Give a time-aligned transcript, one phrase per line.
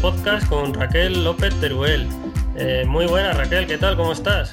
[0.00, 2.06] podcast con Raquel López Teruel.
[2.56, 3.96] Eh, muy buena Raquel, ¿qué tal?
[3.96, 4.52] ¿Cómo estás?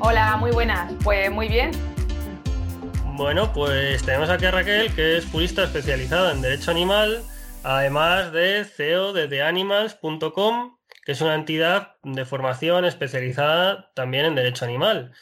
[0.00, 0.92] Hola, muy buenas.
[1.02, 1.70] Pues muy bien.
[3.16, 7.22] Bueno, pues tenemos aquí a Raquel, que es purista especializada en derecho animal,
[7.62, 14.64] además de CEO de TheAnimals.com, que es una entidad de formación especializada también en derecho
[14.64, 15.12] animal.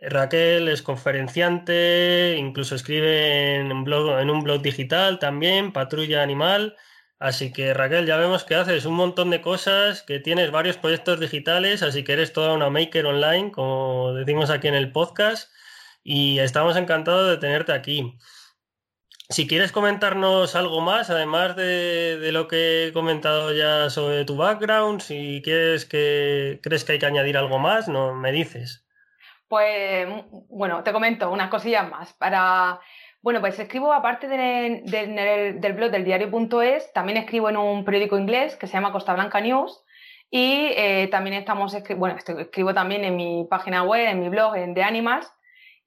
[0.00, 6.76] Raquel es conferenciante, incluso escribe en un blog, en un blog digital también, Patrulla Animal.
[7.18, 11.18] Así que Raquel, ya vemos que haces un montón de cosas, que tienes varios proyectos
[11.18, 15.50] digitales, así que eres toda una maker online, como decimos aquí en el podcast,
[16.04, 18.16] y estamos encantados de tenerte aquí.
[19.30, 24.36] Si quieres comentarnos algo más, además de, de, lo que he comentado ya sobre tu
[24.36, 28.86] background, si quieres que crees que hay que añadir algo más, no me dices.
[29.48, 30.06] Pues
[30.48, 32.12] bueno, te comento unas cosillas más.
[32.14, 32.80] Para,
[33.22, 38.18] bueno, pues escribo aparte de, de, del blog del diario.es, también escribo en un periódico
[38.18, 39.84] inglés que se llama Costa Blanca News
[40.30, 44.74] y eh, también estamos, bueno, escribo también en mi página web, en mi blog, en
[44.74, 45.32] The Animals.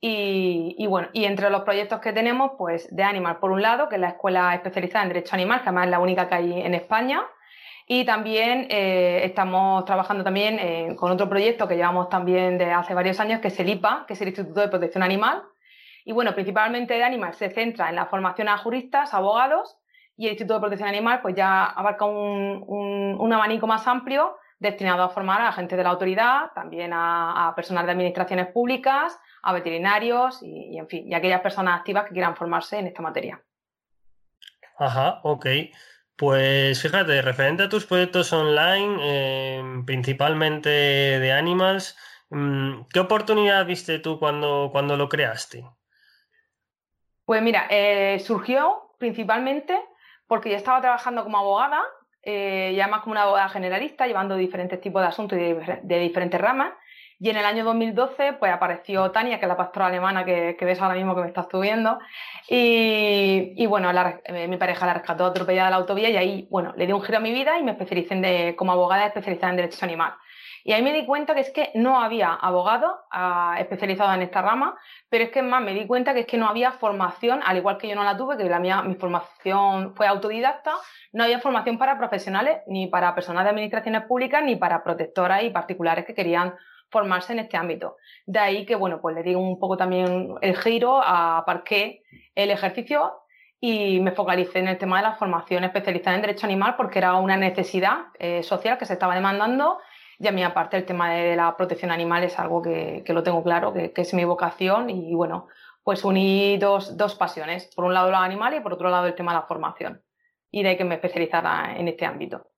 [0.04, 3.88] Y, y, bueno, y entre los proyectos que tenemos, pues The Animal, por un lado,
[3.88, 6.62] que es la escuela especializada en derecho animal, que además es la única que hay
[6.62, 7.24] en España,
[7.86, 12.96] y también eh, estamos trabajando también eh, con otro proyecto que llevamos también de hace
[12.96, 15.44] varios años, que es el IPA, que es el Instituto de Protección Animal.
[16.06, 19.78] Y bueno, principalmente de Animal se centra en la formación a juristas, abogados,
[20.18, 22.64] y el Instituto de Protección Animal pues ya abarca un,
[23.20, 27.56] un, abanico más amplio destinado a formar a agentes de la autoridad, también a, a
[27.56, 32.36] personal de administraciones públicas, a veterinarios y, en fin, y aquellas personas activas que quieran
[32.36, 33.42] formarse en esta materia.
[34.78, 35.48] Ajá, ok.
[36.16, 41.98] Pues fíjate, referente a tus proyectos online, eh, principalmente de Animals,
[42.30, 45.66] mm, ¿qué oportunidad viste tú cuando, cuando lo creaste?
[47.26, 49.80] Pues mira, eh, surgió principalmente
[50.28, 51.82] porque yo estaba trabajando como abogada,
[52.24, 56.74] eh, y además como una abogada generalista, llevando diferentes tipos de asuntos de, diferentes ramas.
[57.20, 60.82] Y en el año 2012, pues apareció Tania, que es la pastora alemana que, ves
[60.82, 62.00] ahora mismo que me estás subiendo.
[62.48, 63.92] Y, bueno,
[64.26, 67.02] eh, mi pareja la rescató atropellada de la autovía y ahí, bueno, le di un
[67.02, 70.14] giro a mi vida y me especialicé en de, como abogada especializada en derecho animal.
[70.64, 74.42] Y ahí me di cuenta que es que no había abogado uh, especializado en esta
[74.42, 74.78] rama,
[75.10, 77.78] pero es que más me di cuenta que es que no había formación, al igual
[77.78, 80.74] que yo no la tuve, que la mía, mi formación fue autodidacta,
[81.14, 85.50] no había formación para profesionales, ni para personas de administraciones públicas, ni para protectoras y
[85.50, 86.56] particulares que querían
[86.90, 87.98] formarse en este ámbito.
[88.26, 92.04] De ahí que, bueno, pues le di un poco también el giro a Parqué
[92.36, 93.22] el ejercicio
[93.60, 97.16] y me focalicé en el tema de la formación especializada en derecho animal porque era
[97.16, 99.80] una necesidad eh, social que se estaba demandando
[100.22, 103.24] y a mí aparte el tema de la protección animal es algo que, que lo
[103.24, 105.48] tengo claro, que, es mi vocación y bueno,
[105.84, 109.16] pues uní dos, dos pasiones, por un lado los animales y por otro lado el
[109.16, 110.04] tema de la formación
[110.52, 112.52] y de ahí que me especializara en este ámbito.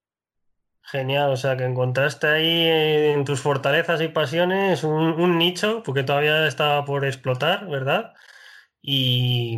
[0.82, 6.46] Genial, o sea que encontraste ahí en tus fortalezas y pasiones un, nicho, porque todavía
[6.46, 8.14] estaba por explotar, ¿verdad?
[8.82, 9.58] Y,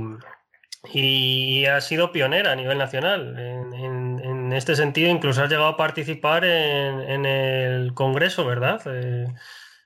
[0.93, 3.39] y has sido pionera a nivel nacional.
[3.39, 8.81] En, este sentido, incluso has llegado a participar en, en el Congreso, ¿verdad?
[8.85, 9.27] Eh,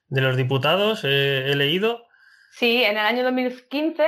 [0.08, 2.08] de los diputados, eh, he leído.
[2.52, 4.04] Sí, en el año 2015,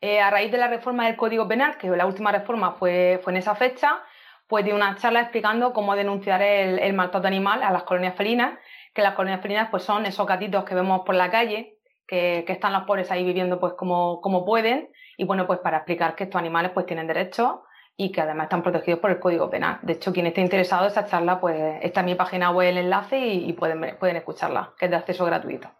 [0.00, 3.32] eh, a raíz de la reforma del Código Penal, que la última reforma fue, fue
[3.32, 4.02] en esa fecha,
[4.48, 8.58] pues di una charla explicando cómo denunciar el, el maltrato animal a las colonias felinas,
[8.94, 12.52] que las colonias felinas pues son esos gatitos que vemos por la calle, que, que
[12.52, 16.24] están los pobres ahí viviendo pues como, como pueden, y bueno, pues para explicar que
[16.24, 17.60] estos animales pues tienen derechos
[17.96, 19.78] y que además están protegidos por el Código Penal.
[19.82, 22.78] De hecho, quien esté interesado en esa charla, pues está en mi página web el
[22.78, 25.70] enlace y, y pueden, pueden escucharla, que es de acceso gratuito.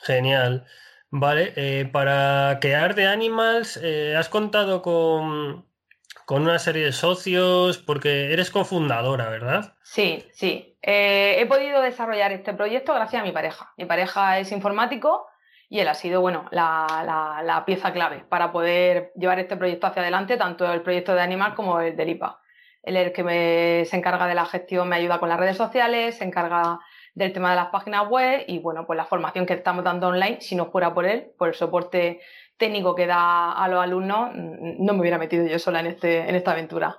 [0.00, 0.66] Genial.
[1.10, 5.64] Vale, eh, para crear de Animals, eh, ¿has contado con,
[6.26, 9.74] con una serie de socios, porque eres cofundadora, ¿verdad?
[9.82, 10.76] Sí, sí.
[10.82, 13.72] Eh, he podido desarrollar este proyecto gracias a mi pareja.
[13.78, 15.26] Mi pareja es informático
[15.68, 19.86] y él ha sido, bueno, la, la, la, pieza clave para poder llevar este proyecto
[19.86, 22.40] hacia adelante, tanto el proyecto de Animal como el del IPA.
[22.82, 25.56] Él es el que me, se encarga de la gestión, me ayuda con las redes
[25.56, 26.80] sociales, se encarga
[27.14, 30.40] del tema de las páginas web y, bueno, pues la formación que estamos dando online,
[30.40, 32.20] si no fuera por él, por el soporte
[32.56, 36.34] técnico que da a los alumnos, no me hubiera metido yo sola en, este, en
[36.34, 36.98] esta aventura.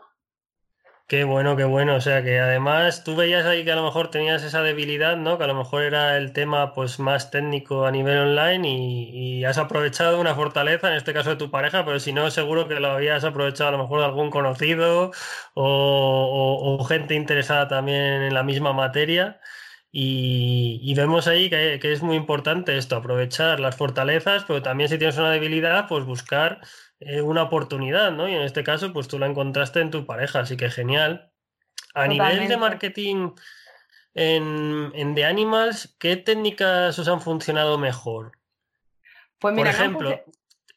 [1.09, 1.95] Qué bueno, qué bueno.
[1.95, 5.39] O sea que además tú veías ahí que a lo mejor tenías esa debilidad, ¿no?
[5.39, 9.43] Que a lo mejor era el tema pues más técnico a nivel online y, y,
[9.45, 12.79] has aprovechado una fortaleza, en este caso de tu pareja, pero si no, seguro que
[12.79, 15.09] lo habías aprovechado a lo mejor de algún conocido
[15.55, 19.41] o, o, gente interesada también en la misma materia.
[19.91, 24.89] Y, y, vemos ahí que, que, es muy importante esto, aprovechar las fortalezas, pero también
[24.89, 26.61] si tienes una debilidad, pues buscar
[26.99, 28.27] eh, una oportunidad, ¿no?
[28.27, 31.31] Y en este caso, pues tú la encontraste en tu pareja, así que genial.
[31.93, 33.31] A nivel de marketing
[34.13, 38.33] en, en The Animals, ¿qué técnicas os han funcionado mejor?
[39.39, 40.23] Pues Por ejemplo,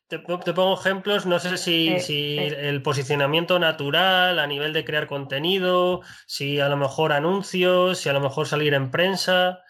[0.06, 6.02] te, pongo ejemplos, no sé si, si el posicionamiento natural a nivel de crear contenido,
[6.26, 9.60] si a lo mejor anuncios, si a lo mejor salir en prensa.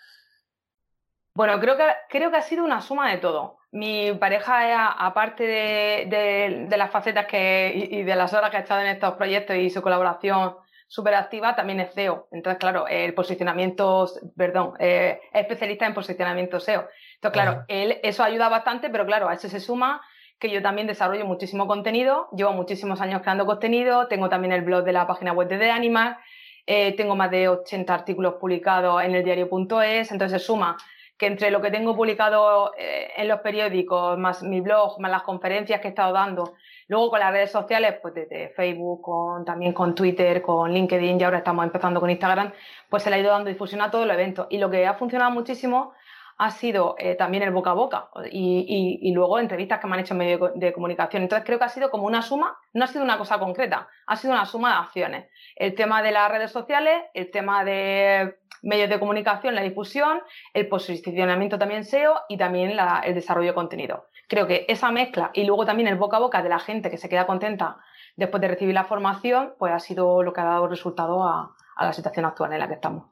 [1.34, 3.58] Bueno, creo que, creo que ha sido una suma de todo.
[3.72, 8.88] Mi pareja, aparte de, las facetas que, y, de las horas que ha estado en
[8.88, 10.56] estos proyectos y su colaboración
[10.88, 12.28] súper activa, también es SEO.
[12.32, 16.86] Entonces, claro, el posicionamiento, perdón, eh, es especialista en posicionamiento SEO.
[17.14, 20.02] Entonces, claro, él, eso ayuda bastante, pero claro, a eso se suma
[20.38, 24.84] que yo también desarrollo muchísimo contenido, llevo muchísimos años creando contenido, tengo también el blog
[24.84, 26.18] de la página web de The Animal,
[26.66, 30.76] eh, tengo más de 80 artículos publicados en el diario.es, entonces se suma
[31.22, 35.22] que entre lo que tengo publicado eh, en los periódicos, más mi blog, más las
[35.22, 36.54] conferencias que he estado dando,
[36.88, 41.22] luego con las redes sociales, pues desde Facebook, con, también con Twitter, con LinkedIn y
[41.22, 42.50] ahora estamos empezando con Instagram,
[42.90, 44.48] pues se le ha ido dando difusión a todo el evento.
[44.50, 45.92] Y lo que ha funcionado muchísimo
[46.38, 50.14] ha sido eh, también el boca a boca y, luego entrevistas que me han hecho
[50.14, 51.22] en medio de, comunicación.
[51.22, 54.16] Entonces creo que ha sido como una suma, no ha sido una cosa concreta, ha
[54.16, 55.28] sido una suma de acciones.
[55.56, 60.22] El tema de las redes sociales, el tema de medios de comunicación, la difusión,
[60.54, 64.06] el posicionamiento también SEO y también el desarrollo de contenido.
[64.28, 66.96] Creo que esa mezcla y luego también el boca a boca de la gente que
[66.96, 67.78] se queda contenta
[68.16, 71.92] después de recibir la formación, pues ha sido lo que ha dado resultado a la
[71.92, 73.11] situación actual en la que estamos.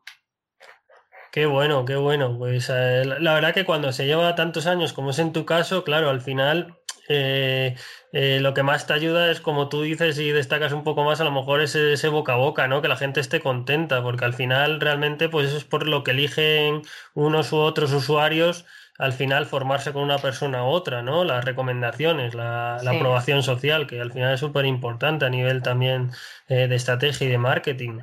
[1.32, 2.36] Qué bueno, qué bueno.
[2.38, 5.84] Pues eh, la verdad que cuando se lleva tantos años como es en tu caso,
[5.84, 6.76] claro, al final
[7.08, 7.76] eh,
[8.12, 11.20] eh, lo que más te ayuda es, como tú dices y destacas un poco más,
[11.20, 12.82] a lo mejor ese, ese, boca a boca, ¿no?
[12.82, 16.12] Que la gente esté contenta, porque al final realmente pues eso es por lo que
[16.12, 16.82] eligen
[17.14, 18.64] unos u otros usuarios
[18.98, 21.24] al final formarse con una persona u otra, ¿no?
[21.24, 26.10] Las recomendaciones, la, aprobación social, que al final es súper importante a nivel también
[26.48, 28.00] de estrategia y de marketing.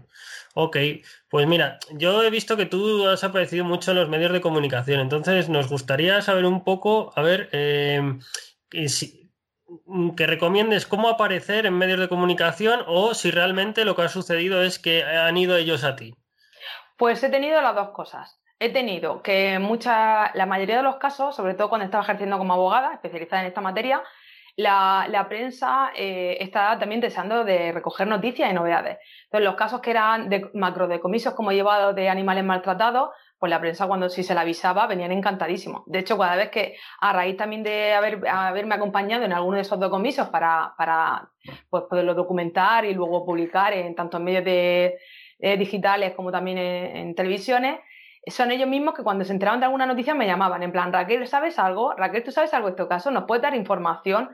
[0.60, 0.76] Ok,
[1.30, 5.00] pues mira, yo he visto que tú has aparecido mucho en los medios de comunicación,
[5.00, 8.02] entonces nos gustaría saber un poco, a ver, eh,
[8.72, 14.64] que recomiendes cómo aparecer en medios de comunicación o si realmente lo que ha sucedido
[14.64, 16.16] es que han ido ellos a ti.
[16.98, 18.42] Pues he tenido las dos cosas.
[18.58, 22.54] He tenido que mucha, la mayoría de los casos, sobre todo cuando estaba ejerciendo como
[22.54, 24.02] abogada, especializada en esta materia,
[24.58, 28.98] la, prensa eh, está también deseando de recoger noticias y novedades.
[29.26, 33.86] Entonces, los casos que eran de macrodecomisos como llevados de animales maltratados, pues la prensa
[33.86, 35.84] cuando sí se la avisaba venían encantadísimos.
[35.86, 39.62] De hecho, cada vez que a raíz también de haber, haberme acompañado en alguno de
[39.62, 41.30] esos decomisos para, para
[41.70, 47.14] pues, poderlo documentar y luego publicar en tanto en medios eh, digitales como también en,
[47.14, 47.80] televisiones,
[48.26, 51.28] son ellos mismos que cuando se enteraban de alguna noticia me llamaban en plan, Raquel,
[51.28, 51.94] ¿sabes algo?
[51.94, 53.12] Raquel, ¿tú sabes algo de este caso?
[53.12, 54.30] ¿Nos puedes dar información?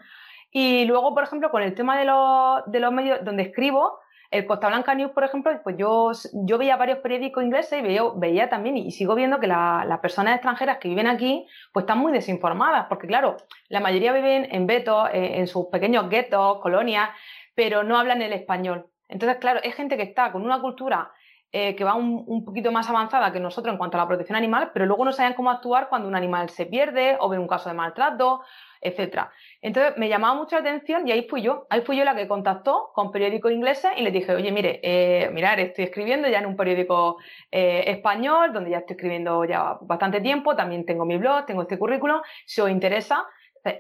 [0.52, 4.00] Y luego, por ejemplo, con el tema de los, de los medios donde escribo,
[4.34, 8.50] el Costa Blanca News, por ejemplo, pues yo, yo veía varios periódicos ingleses y veía,
[8.50, 12.88] también, y sigo viendo que las personas extranjeras que viven aquí, pues están muy desinformadas,
[12.90, 13.38] porque claro,
[13.70, 17.10] la mayoría viven en vetos, eh, en sus pequeños guetos, colonias,
[17.54, 18.88] pero no hablan el español.
[19.08, 21.12] Entonces, claro, es gente que está con una cultura
[21.56, 24.72] eh, que va un, poquito más avanzada que nosotros en cuanto a la protección animal,
[24.74, 27.70] pero luego no saben cómo actuar cuando un animal se pierde o ve un caso
[27.70, 28.42] de maltrato,
[28.82, 29.32] etcétera.
[29.62, 32.28] Entonces me llamaba mucho la atención y ahí fui yo, ahí fui yo la que
[32.28, 36.48] contactó con periódicos ingleses y les dije, oye, mire, eh, mirar, estoy escribiendo ya en
[36.48, 37.18] un periódico
[37.52, 41.78] eh, español, donde ya estoy escribiendo ya bastante tiempo, también tengo mi blog, tengo este
[41.78, 43.28] currículum, si os interesa,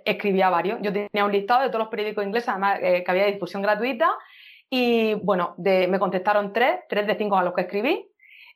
[0.06, 0.78] escribía varios.
[0.84, 4.16] Yo tenía un listado de todos los periódicos ingleses, además que había difusión gratuita
[4.76, 8.10] y bueno, me contestaron tres, tres de cinco a los que escribí,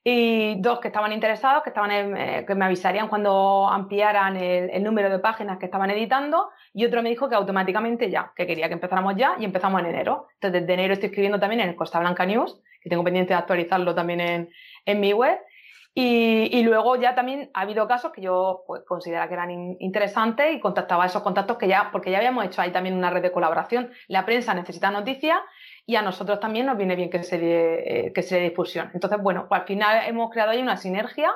[0.04, 5.12] y dos que estaban interesados, que, estaban eh, que me avisarían cuando ampliaran el, número
[5.12, 8.74] de páginas que estaban editando, y otro me dijo que automáticamente ya, que quería que
[8.74, 10.28] empezáramos ya, y empezamos en enero.
[10.34, 13.40] Entonces, desde enero estoy escribiendo también en el Costa Blanca News, que tengo pendiente de
[13.40, 14.50] actualizarlo también en,
[14.86, 15.38] en mi web.
[15.94, 20.56] Y, y, luego ya también ha habido casos que yo pues, consideraba que eran interesantes
[20.56, 23.22] y contactaba a esos contactos que ya, porque ya habíamos hecho ahí también una red
[23.22, 23.92] de colaboración.
[24.08, 25.40] La prensa necesita noticias
[25.90, 28.92] y a nosotros también nos viene bien que se dé, eh, que se difusión.
[28.94, 31.34] Entonces, bueno, pues al final hemos creado ahí una sinergia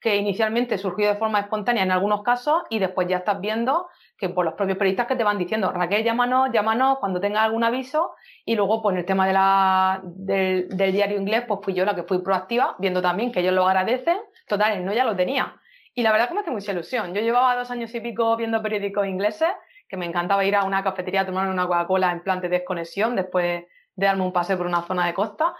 [0.00, 4.28] que inicialmente surgió de forma espontánea en algunos casos y después ya estás viendo que
[4.28, 8.12] por los propios periodistas que te van diciendo, Raquel, llámanos, llámanos cuando tenga algún aviso
[8.44, 11.96] y luego pues en el tema de la, del, diario inglés pues fui yo la
[11.96, 15.60] que fui proactiva, viendo también que ellos lo agradecen, total, no ya lo tenía.
[15.94, 17.12] Y la verdad que me hace mucha ilusión.
[17.12, 19.48] Yo llevaba dos años y pico viendo periódicos ingleses,
[19.88, 23.16] que me encantaba ir a una cafetería a tomar una Coca-Cola en plan de desconexión
[23.16, 23.64] después
[24.00, 25.54] de darme un paseo por una zona de costa.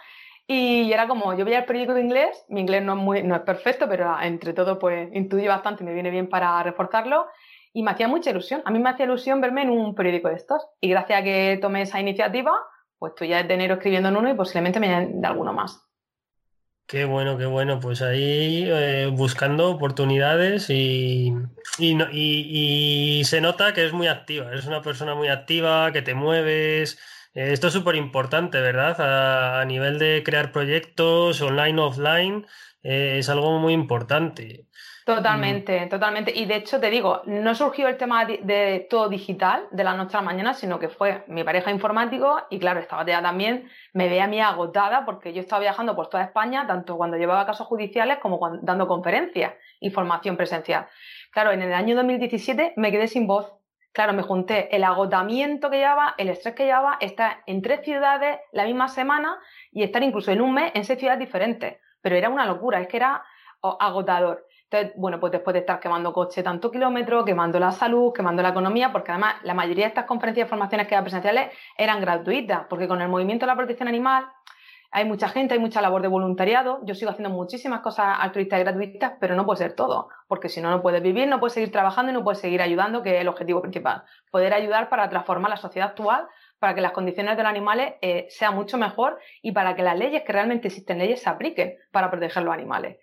[0.47, 3.37] Y era como, yo veía el periódico de inglés, mi inglés no es, muy, no
[3.37, 7.27] es perfecto, pero entre todo pues intuye bastante y me viene bien para reforzarlo.
[7.73, 8.63] Y me hacía mucha ilusión.
[8.65, 10.67] A mí me hacía ilusión verme en un periódico de estos.
[10.81, 12.53] Y gracias a que tomé esa iniciativa,
[12.99, 15.87] pues estoy ya desde enero escribiendo en uno y posiblemente me de alguno más.
[16.91, 17.79] Qué bueno, qué bueno.
[17.79, 21.33] Pues ahí eh, buscando oportunidades y,
[21.79, 24.51] y, se nota que es muy activa.
[24.51, 26.99] Eres una persona muy activa, que te mueves.
[27.35, 29.61] Eh, esto es súper importante, ¿verdad?
[29.61, 32.47] A, nivel de crear proyectos online, offline,
[32.83, 34.67] eh, es algo muy importante.
[35.05, 36.33] Totalmente, totalmente.
[36.35, 40.17] Y de hecho te digo, no surgió el tema de, todo digital de la noche
[40.17, 44.09] a la mañana, sino que fue mi pareja informático y claro, estaba ya también, me
[44.09, 47.67] veía a mí agotada porque yo estaba viajando por toda España, tanto cuando llevaba casos
[47.67, 50.87] judiciales como dando conferencias y formación presencial.
[51.33, 53.60] Claro, en el año 2017 me quedé sin voz.
[53.93, 58.39] Claro, me junté el agotamiento que llevaba, el estrés que llevaba, estar en tres ciudades
[58.53, 59.39] la misma semana
[59.73, 61.79] y estar incluso en un mes en seis ciudades diferentes.
[62.01, 63.25] Pero era una locura, es que era
[63.63, 64.47] agotador.
[64.71, 68.51] Entonces, bueno, pues después de estar quemando coche tanto kilómetros, quemando la salud, quemando la
[68.51, 72.67] economía, porque además la mayoría de estas conferencias y formaciones que eran presenciales eran gratuitas,
[72.71, 74.29] porque con el movimiento de la protección animal
[74.93, 76.81] hay mucha gente, hay mucha labor de voluntariado.
[76.85, 80.61] Yo sigo haciendo muchísimas cosas altruistas y gratuitas, pero no puede ser todo, porque si
[80.61, 83.21] no, no puedes vivir, no puedes seguir trabajando y no puedes seguir ayudando, que es
[83.21, 84.03] el objetivo principal.
[84.31, 86.27] Poder ayudar para transformar la sociedad actual,
[86.59, 89.97] para que las condiciones de los animales eh, sean mucho mejor y para que las
[89.97, 92.99] leyes, que realmente existen leyes, se apliquen para proteger los animales.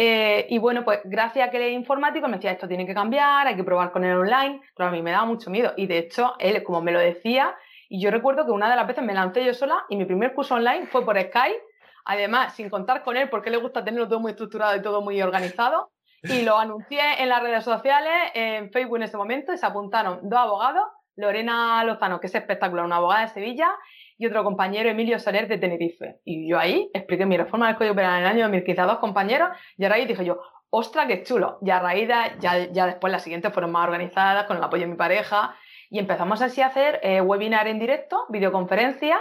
[0.00, 3.48] Eh, y bueno, pues gracias a que es informático me decía, esto tiene que cambiar,
[3.48, 4.60] hay que probar con él online.
[4.74, 5.74] Claro, a mí me daba mucho miedo.
[5.76, 7.54] Y de hecho, él, como me lo decía,
[7.88, 10.34] y yo recuerdo que una de las veces me lancé yo sola y mi primer
[10.34, 11.62] curso online fue por Skype,
[12.04, 15.20] además sin contar con él porque le gusta tenerlo todo muy estructurado y todo muy
[15.22, 15.90] organizado.
[16.22, 20.18] Y lo anuncié en las redes sociales, en Facebook en ese momento, y se apuntaron
[20.28, 23.70] dos abogados, Lorena Lozano, que es espectacular, una abogada de Sevilla,
[24.16, 26.16] y otro compañero, Emilio Soler, de Tenerife.
[26.24, 28.98] Y yo ahí expliqué mi reforma del Código Penal en el año 2015 a dos
[28.98, 30.40] compañeros y a raíz dije yo,
[30.70, 31.58] ¡ostra, qué chulo!
[31.62, 34.88] Y a raíz ya, ya después las siguientes fueron más organizadas, con el apoyo de
[34.88, 35.54] mi pareja,
[35.90, 39.20] y empezamos así a hacer eh, webinar en directo, videoconferencia,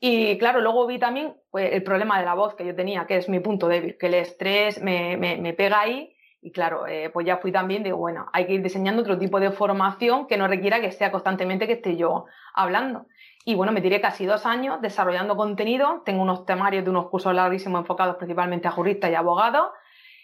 [0.00, 3.16] y claro, luego vi también pues, el problema de la voz que yo tenía, que
[3.16, 7.26] es mi punto débil, que el estrés me, me, pega ahí y claro, eh, pues
[7.26, 10.46] ya fui también, digo, bueno, hay que ir diseñando otro tipo de formación que no
[10.46, 13.06] requiera que sea constantemente que esté yo hablando.
[13.44, 16.02] Y bueno, me tiré casi dos años desarrollando contenido.
[16.04, 19.70] Tengo unos temarios de unos cursos larguísimos enfocados principalmente a juristas y abogados.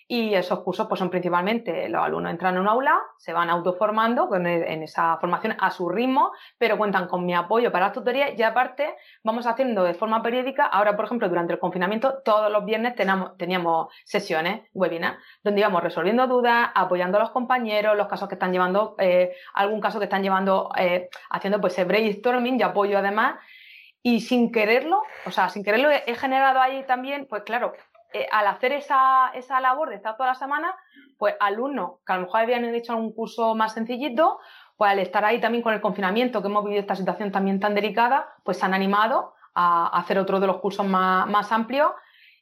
[0.07, 4.29] Y esos cursos pues son principalmente los alumnos entran en un aula, se van autoformando
[4.35, 8.43] en esa formación a su ritmo, pero cuentan con mi apoyo para las tutorías y
[8.43, 12.95] aparte vamos haciendo de forma periódica, ahora por ejemplo durante el confinamiento todos los viernes
[12.95, 18.53] teníamos sesiones, webinars, donde íbamos resolviendo dudas, apoyando a los compañeros, los casos que están
[18.53, 23.37] llevando, eh, algún caso que están llevando, eh, haciendo pues ese brainstorming y apoyo además.
[24.03, 27.73] Y sin quererlo, o sea, sin quererlo he generado ahí también, pues claro,
[28.15, 30.75] eh, al hacer esa, esa, labor de estar toda la semana,
[31.19, 34.39] pues alumnos que a lo mejor habían hecho un curso más sencillito,
[34.77, 37.75] pues al estar ahí también con el confinamiento, que hemos vivido esta situación también tan
[37.75, 41.91] delicada, pues se han animado a hacer otro de los cursos más, más amplios.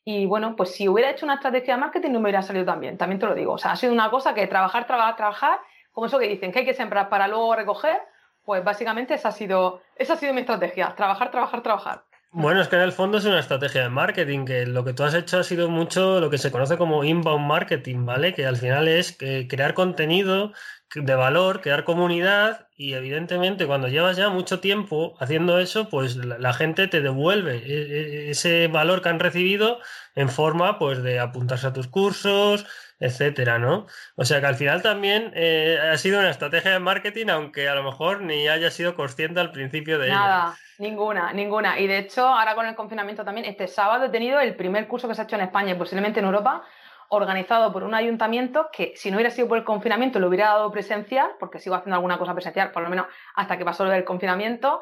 [0.04, 2.80] Y bueno, pues si hubiera hecho una estrategia de marketing no me hubiera salido tan
[2.80, 3.54] bien, también te lo digo.
[3.54, 5.60] O sea, ha sido una cosa que trabajar, trabajar, trabajar,
[5.92, 7.98] como eso que dicen, que hay que sembrar para luego recoger,
[8.44, 12.04] pues básicamente esa ha sido, esa ha sido mi estrategia, trabajar, trabajar, trabajar.
[12.34, 15.02] Bueno, es que en el fondo es una estrategia de marketing, que lo que tú
[15.04, 18.32] has hecho ha sido mucho lo que se conoce como inbound marketing, ¿vale?
[18.32, 20.52] Que al final es crear contenido
[20.94, 26.52] de valor, crear comunidad y evidentemente cuando llevas ya mucho tiempo haciendo eso, pues la,
[26.54, 29.78] gente te devuelve e, e, ese valor que han recibido
[30.14, 32.66] en forma pues de apuntarse a tus cursos,
[33.02, 33.86] etcétera, ¿no?
[34.14, 37.74] O sea que al final también eh, ha sido una estrategia de marketing, aunque a
[37.74, 41.80] lo mejor ni haya sido consciente al principio de Nada, ninguna, ninguna.
[41.80, 45.08] Y de hecho, ahora con el confinamiento también, este sábado he tenido el primer curso
[45.08, 46.62] que se ha hecho en España y posiblemente en Europa,
[47.08, 50.70] organizado por un ayuntamiento que si no hubiera sido por el confinamiento lo hubiera dado
[50.70, 54.80] presencial, porque sigo haciendo alguna cosa presencial, por lo menos hasta que pasó el confinamiento,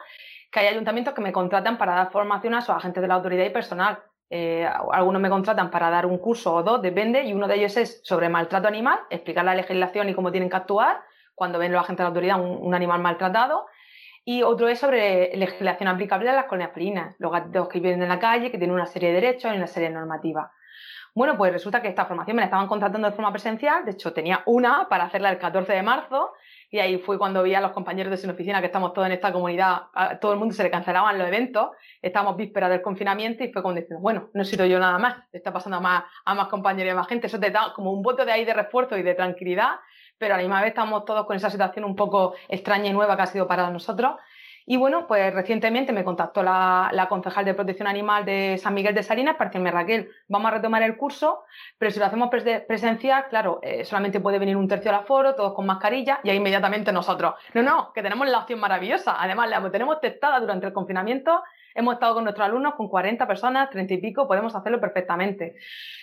[0.52, 3.46] que hay ayuntamientos que me contratan para dar formación a sus agentes de la autoridad
[3.46, 4.02] y personal.
[4.32, 7.76] Eh, algunos me contratan para dar un curso o dos, depende, y uno de ellos
[7.76, 11.02] es sobre maltrato animal, explicar la legislación y cómo tienen que actuar
[11.34, 13.66] cuando ven los agentes de la autoridad un, animal maltratado.
[14.24, 18.08] Y otro es sobre legislación aplicable a las colonias felinas, los gatos que viven en
[18.08, 20.50] la calle, que tienen una serie de derechos y una serie de normativas.
[21.14, 24.12] Bueno, pues resulta que esta formación me la estaban contratando de forma presencial, de hecho
[24.12, 26.32] tenía una para hacerla el 14 de marzo,
[26.70, 29.12] y ahí fue cuando vi a los compañeros de su oficina que estamos todos en
[29.12, 33.42] esta comunidad, a todo el mundo se le cancelaban los eventos, estábamos vísperas del confinamiento
[33.42, 36.04] y fue cuando diciendo, bueno, no he sido yo nada más, está pasando a más,
[36.24, 38.44] a más compañeros y a más gente, eso te da como un voto de ahí
[38.44, 39.80] de refuerzo y de tranquilidad,
[40.16, 43.16] pero a la misma vez estamos todos con esa situación un poco extraña y nueva
[43.16, 44.16] que ha sido para nosotros
[44.70, 49.02] y bueno, pues recientemente me contactó la, concejal de protección animal de San Miguel de
[49.02, 51.42] Salinas para decirme, Raquel, vamos a retomar el curso,
[51.76, 52.30] pero si lo hacemos
[52.68, 56.36] presencial, claro, eh, solamente puede venir un tercio al aforo, todos con mascarilla, y ahí
[56.36, 60.72] inmediatamente nosotros, no, no, que tenemos la opción maravillosa, además la tenemos testada durante el
[60.72, 61.42] confinamiento,
[61.74, 65.56] hemos estado con nuestros alumnos, con 40 personas, 30 y pico, podemos hacerlo perfectamente.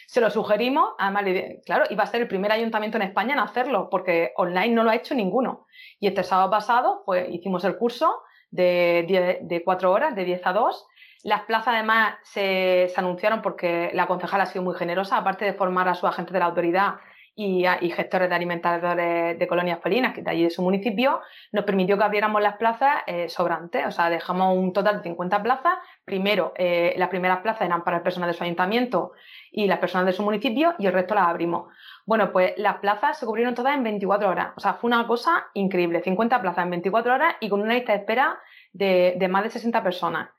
[0.08, 1.24] Se lo sugerimos, además,
[1.66, 4.90] claro, iba a ser el primer ayuntamiento en España en hacerlo, porque online no lo
[4.90, 5.68] ha hecho ninguno.
[6.02, 10.54] Y este sábado pasado, pues hicimos el curso de, de 4 horas, de 10 a
[10.54, 10.88] 2.
[11.24, 15.54] Las plazas además se, se anunciaron porque la concejala ha sido muy generosa, aparte de
[15.54, 16.96] formar a su agente de la autoridad
[17.38, 21.96] y, gestores de alimentadores de colonias felinas, que de allí de su municipio, nos permitió
[21.96, 23.86] que abriéramos las plazas eh, sobrantes.
[23.86, 25.78] O sea, dejamos un total de 50 plazas.
[26.04, 29.12] Primero, eh, las primeras plazas eran para el personal de su ayuntamiento
[29.52, 31.68] y las personas de su municipio y el resto las abrimos.
[32.08, 34.54] Bueno, pues las plazas se cubrieron todas en 24 horas.
[34.56, 36.02] O sea, fue una cosa increíble.
[36.02, 38.40] 50 plazas en 24 horas y con una lista de espera
[38.72, 40.30] de, más de 60 personas.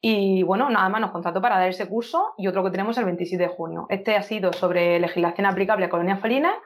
[0.00, 3.04] Y bueno, nada más nos contrató para dar ese curso y otro que tenemos el
[3.04, 3.86] 27 de junio.
[3.90, 6.56] Este ha sido sobre legislación aplicable a colonias felinas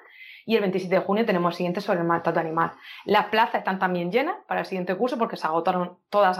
[0.47, 2.73] y el 27 de junio tenemos el siguiente sobre el maltrato animal.
[3.05, 6.39] Las plazas están también llenas para el siguiente curso porque se agotaron todas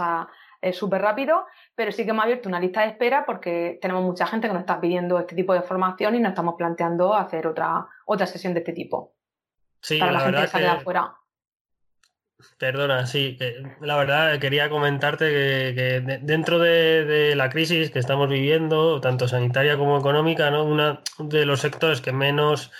[0.61, 4.27] eh, súper rápido, pero sí que hemos abierto una lista de espera porque tenemos mucha
[4.27, 7.87] gente que nos está pidiendo este tipo de formación y nos estamos planteando hacer otra,
[8.05, 9.15] otra sesión de este tipo.
[9.81, 11.13] Sí, para la, gente que sale afuera.
[12.57, 13.37] Perdona, sí,
[13.81, 19.97] la verdad quería comentarte que, dentro de, la crisis que estamos viviendo, tanto sanitaria como
[19.97, 20.63] económica, ¿no?
[20.63, 22.71] uno de los sectores que menos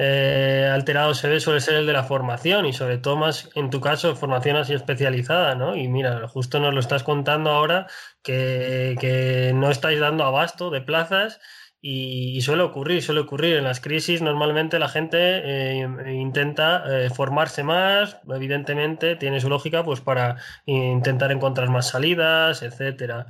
[0.00, 3.68] eh, alterado se ve suele ser el de la formación y sobre todo más en
[3.68, 5.74] tu caso formación así especializada, ¿no?
[5.74, 7.88] Y mira, justo nos lo estás contando ahora
[8.22, 11.40] que, que no estáis dando abasto de plazas
[11.80, 13.56] y, suele ocurrir, suele ocurrir.
[13.56, 19.84] En las crisis normalmente la gente eh, intenta eh, formarse más, evidentemente tiene su lógica
[19.84, 23.26] pues para intentar encontrar más salidas, etcétera.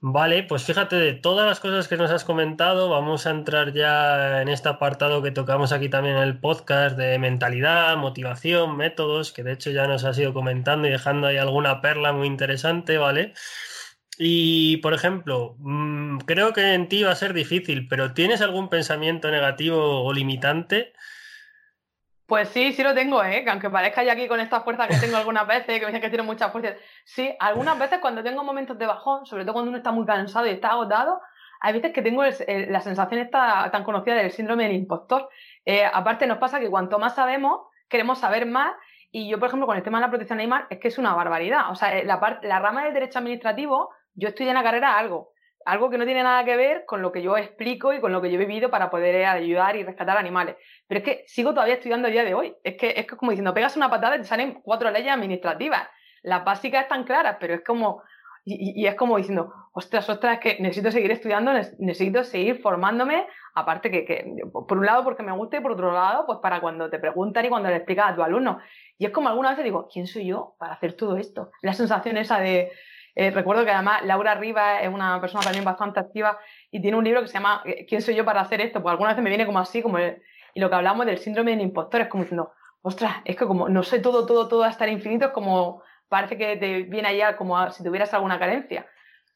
[0.00, 4.42] Vale, pues fíjate de todas las cosas que nos has comentado, vamos a entrar ya
[4.42, 9.42] en este apartado que tocamos aquí también en el podcast de mentalidad, motivación, métodos, que
[9.42, 13.34] de hecho ya nos has ido comentando y dejando ahí alguna perla muy interesante, ¿vale?
[14.18, 18.68] Y, por ejemplo, mm, creo que en ti va a ser difícil, pero ¿tienes algún
[18.68, 20.92] pensamiento negativo o limitante?
[22.26, 23.44] Pues sí, sí lo tengo, ¿eh?
[23.44, 26.00] Que aunque parezca ya aquí con esta fuerza que tengo algunas veces, que me dicen
[26.00, 26.74] que tiene mucha fuerza.
[27.04, 30.46] Sí, algunas veces cuando tengo momentos de bajón, sobre todo cuando uno está muy cansado
[30.46, 31.20] y está agotado,
[31.60, 35.28] hay veces que tengo la sensación esta tan conocida del síndrome del impostor.
[35.64, 38.74] Eh, aparte nos pasa que cuanto más sabemos, queremos saber más
[39.10, 41.14] y yo, por ejemplo, con el tema de la protección animal, es que es una
[41.14, 41.70] barbaridad.
[41.70, 45.32] O sea, eh, la, la rama del derecho administrativo yo estudié en la carrera algo,
[45.64, 48.20] algo que no tiene nada que ver con lo que yo explico y con lo
[48.20, 50.56] que yo he vivido para poder ayudar y rescatar animales.
[50.86, 52.56] Pero es que sigo todavía estudiando a día de hoy.
[52.64, 55.86] Es que es como diciendo, pegas una patada y te salen cuatro leyes administrativas.
[56.22, 58.02] Las básicas están claras, pero es como,
[58.44, 63.90] y, es como diciendo, ostras, ostras, es que necesito seguir estudiando, necesito seguir formándome, aparte
[63.90, 66.98] que, por un lado porque me gusta y por otro lado, pues para cuando te
[66.98, 68.58] preguntan y cuando le explicas a tu alumno.
[68.96, 71.50] Y es como alguna vez digo, ¿quién soy yo para hacer todo esto?
[71.60, 72.72] La sensación esa de,
[73.18, 76.38] eh, recuerdo que además Laura Rivas es una persona también bastante activa
[76.70, 78.80] y tiene un libro que se llama eh, ¿Quién soy yo para hacer esto?
[78.80, 81.62] Pues alguna vez me viene como así, como y lo que hablamos del síndrome del
[81.62, 84.92] impostor es como diciendo, ostras, es que como no sé todo, todo, todo hasta el
[84.92, 88.86] infinito, es como parece que te viene allá como si tuvieras alguna carencia.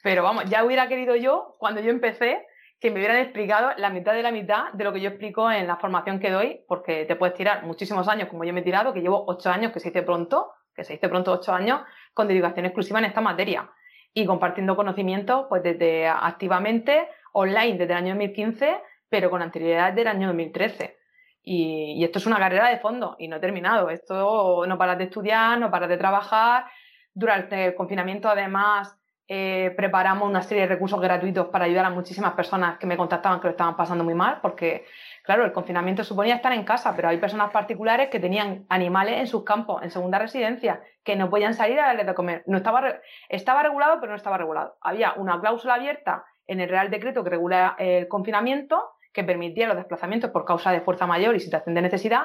[0.05, 2.47] Pero vamos, ya hubiera querido yo, cuando yo empecé,
[2.79, 5.67] que me hubieran explicado la mitad de la mitad de lo que yo explico en
[5.67, 8.93] la formación que doy, porque te puedes tirar muchísimos años, como yo me he tirado,
[8.93, 11.81] que llevo ocho años, que se dice pronto, que se dice pronto ocho años,
[12.15, 13.71] con dedicación exclusiva en esta materia
[14.15, 20.09] y compartiendo conocimientos pues desde activamente online desde el año 2015, pero con anterioridad del
[20.09, 20.99] año 2013.
[21.45, 23.91] Y, y, esto es una carrera de fondo y no he terminado.
[23.91, 26.67] Esto no paras de estudiar, no paras de trabajar.
[27.15, 28.97] Durante el confinamiento, además,
[29.35, 33.41] eh, preparamos una serie de recursos gratuitos para ayudar a muchísimas personas que me contactaban
[33.41, 34.85] que lo estaban pasando muy mal, porque
[35.23, 39.29] Claro, el confinamiento suponía estar en casa, pero hay personas particulares que tenían animales en
[39.29, 42.43] sus campos, en segunda residencia, que no podían salir a darles de comer.
[42.47, 42.97] No estaba,
[43.29, 44.77] estaba regulado, pero no estaba regulado.
[44.81, 49.77] Había una cláusula abierta en el Real Decreto que regula el confinamiento, que permitía los
[49.77, 52.25] desplazamientos por causa de fuerza mayor y situación de necesidad,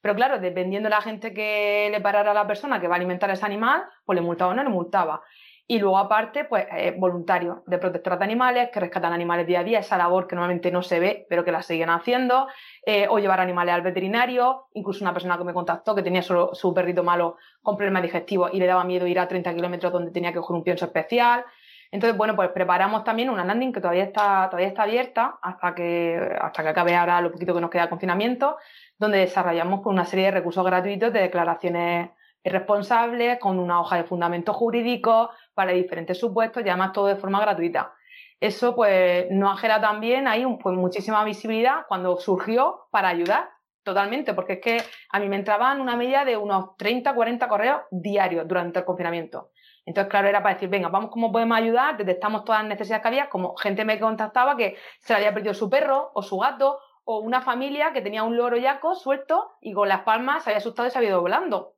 [0.00, 2.96] pero claro, dependiendo de la gente que le parara a la persona que va a
[2.96, 5.22] alimentar a ese animal, pues le multaba o no le multaba.
[5.70, 9.64] Y luego, aparte, pues eh, voluntarios de protectoras de animales que rescatan animales día a
[9.64, 12.48] día, esa labor que normalmente no se ve, pero que la siguen haciendo,
[12.86, 16.54] eh, o llevar animales al veterinario, incluso una persona que me contactó que tenía solo
[16.54, 20.10] su perrito malo con problemas digestivos y le daba miedo ir a 30 kilómetros donde
[20.10, 21.44] tenía que coger un pienso especial.
[21.90, 26.34] Entonces, bueno, pues preparamos también una landing que todavía está, todavía está abierta hasta que,
[26.40, 28.56] hasta que acabe ahora lo poquito que nos queda de confinamiento,
[28.98, 32.10] donde desarrollamos una serie de recursos gratuitos de declaraciones
[32.48, 37.40] responsables, con una hoja de fundamento jurídico, para diferentes supuestos y además todo de forma
[37.40, 37.92] gratuita.
[38.40, 43.50] Eso pues nos ha también ahí pues, muchísima visibilidad cuando surgió para ayudar
[43.82, 47.80] totalmente, porque es que a mí me entraban una media de unos 30, 40 correos
[47.90, 49.50] diarios durante el confinamiento.
[49.86, 51.96] Entonces, claro, era para decir, venga, vamos, ¿cómo podemos ayudar?
[51.96, 55.54] Detectamos todas las necesidades que había, como gente me contactaba que se le había perdido
[55.54, 59.72] su perro o su gato, o una familia que tenía un loro yaco suelto y
[59.72, 61.77] con las palmas se había asustado y se había ido volando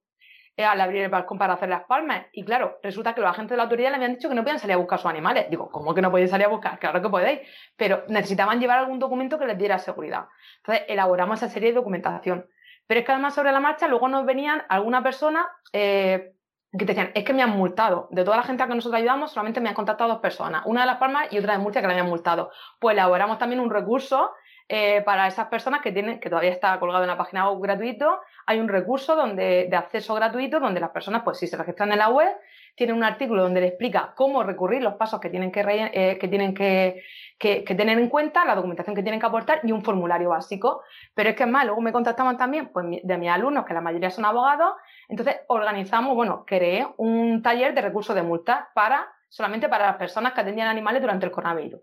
[0.57, 2.27] al abrir el balcón para hacer las palmas.
[2.33, 4.59] Y claro, resulta que los agentes de la autoridad le habían dicho que no podían
[4.59, 5.47] salir a buscar sus animales.
[5.51, 6.79] Digo, ¿cómo que no podéis salir a buscar?
[6.79, 7.41] Claro que podéis,
[7.77, 10.27] pero necesitaban llevar algún documento que les diera seguridad.
[10.59, 12.47] Entonces, elaboramos esa serie de documentación.
[12.87, 16.33] Pero es que además sobre la marcha luego nos venían alguna persona eh,
[16.73, 18.09] que te decían, es que me han multado.
[18.11, 20.83] De toda la gente a que nosotros ayudamos, solamente me han contactado dos personas, una
[20.83, 22.51] de Las Palmas y otra de Murcia que la habían multado.
[22.79, 24.33] Pues elaboramos también un recurso
[24.73, 28.21] eh, para esas personas que tienen, que todavía está colgado en la página web gratuito,
[28.47, 31.99] hay un recurso donde, de acceso gratuito donde las personas, pues si se registran en
[31.99, 32.31] la web,
[32.77, 36.29] tienen un artículo donde le explica cómo recurrir, los pasos que tienen que, eh, que,
[36.29, 37.03] tienen que,
[37.37, 40.85] que, tener en cuenta, la documentación que tienen que aportar y un formulario básico.
[41.15, 43.81] Pero es que es más, luego me contactaban también pues, de mis alumnos, que la
[43.81, 44.75] mayoría son abogados,
[45.09, 50.33] entonces organizamos, bueno, creé un taller de recursos de multas para solamente para las personas
[50.33, 51.81] que atendían animales durante el coronavirus.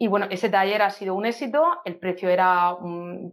[0.00, 2.76] Y bueno, ese taller ha sido un éxito, el precio era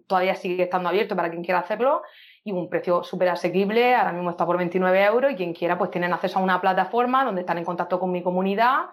[0.08, 2.02] todavía sigue estando abierto para quien quiera hacerlo
[2.44, 5.92] y un precio súper asequible, ahora mismo está por 29 euros y quien quiera pues
[5.92, 8.86] tienen acceso a una plataforma donde están en contacto con mi comunidad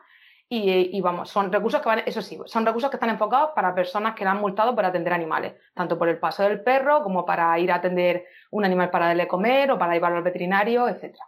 [0.54, 4.14] y, vamos, son recursos que van, eso sí, son recursos que están enfocados para personas
[4.14, 7.58] que la han multado por atender animales, tanto por el paso del perro como para
[7.58, 11.24] ir a atender un animal para darle comer o para llevarlo al veterinario, etcétera.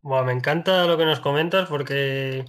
[0.00, 2.44] Bueno, me encanta lo que nos comentas porque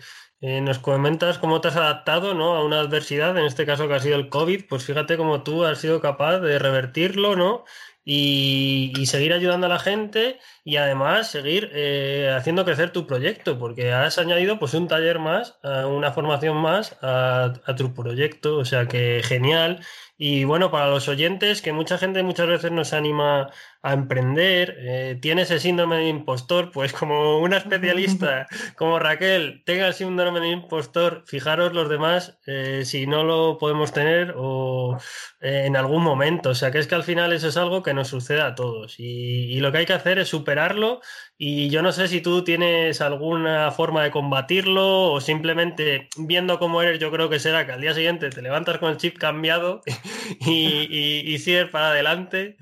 [0.46, 2.56] eh, nos comentas cómo te has adaptado ¿no?
[2.56, 5.64] a una adversidad, en este caso que ha sido el COVID, pues fíjate cómo tú
[5.64, 7.64] has sido capaz de revertirlo, ¿no?
[8.04, 13.94] Y, seguir ayudando a la gente y además seguir eh, haciendo crecer tu proyecto, porque
[13.94, 18.88] has añadido pues un taller más, una formación más a, a tu proyecto, o sea
[18.90, 19.80] que genial.
[20.26, 23.50] Y bueno, para los oyentes, que mucha gente muchas veces nos anima
[23.82, 29.88] a emprender, eh, tiene ese síndrome de impostor, pues como una especialista como Raquel tenga
[29.88, 34.98] el síndrome de impostor, fijaros los demás eh, si no lo podemos tener o
[35.42, 36.52] eh, en algún momento.
[36.52, 39.02] O sea, que es que al final eso es algo que nos sucede a todos
[39.02, 41.02] y, y lo que hay que hacer es superarlo
[41.38, 46.82] y yo no sé si tú tienes alguna forma de combatirlo o simplemente viendo cómo
[46.82, 49.82] eres, yo creo que será que al día siguiente te levantas con el chip cambiado
[50.40, 52.58] y, y, para adelante.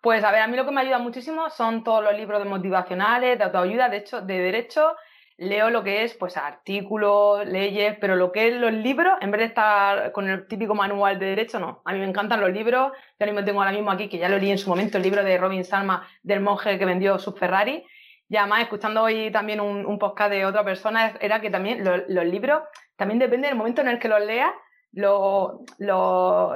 [0.00, 2.48] Pues a ver, a mí lo que me ayuda muchísimo son todos los libros de
[2.48, 4.96] motivacionales, de autoayuda, de hecho, de derecho.
[5.38, 9.40] Leo lo que es, pues, artículos, leyes, pero lo que es los libros, en vez
[9.40, 11.82] de estar con el típico manual de derecho, no.
[11.84, 12.92] A mí me encantan los libros.
[13.18, 15.22] Yo mismo tengo ahora mismo aquí, que ya lo leí en su momento, el libro
[15.22, 17.84] de Robin Salma, del monje que vendió su Ferrari.
[18.28, 22.62] Y además, escuchando hoy también un, podcast de otra persona, era que también los libros,
[22.96, 24.52] también depende del momento en el que los leas,
[24.92, 26.54] lo, lo,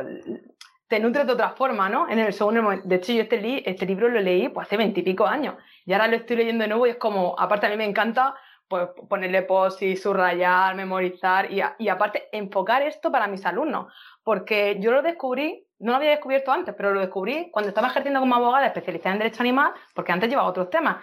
[0.89, 2.09] te nutre de otra forma, ¿no?
[2.09, 2.87] En el segundo momento.
[2.89, 6.17] De hecho, yo este, este libro lo leí pues, hace veintipico años y ahora lo
[6.17, 8.35] estoy leyendo de nuevo y es como, aparte a mí me encanta
[8.69, 13.93] pues ponerle post y subrayar, memorizar y, y aparte enfocar esto para mis alumnos,
[14.25, 18.19] porque yo lo descubrí, no lo había descubierto antes, pero lo descubrí cuando estaba ejerciendo
[18.19, 20.97] como abogada especializada en derecho animal, porque antes llevaba otros temas,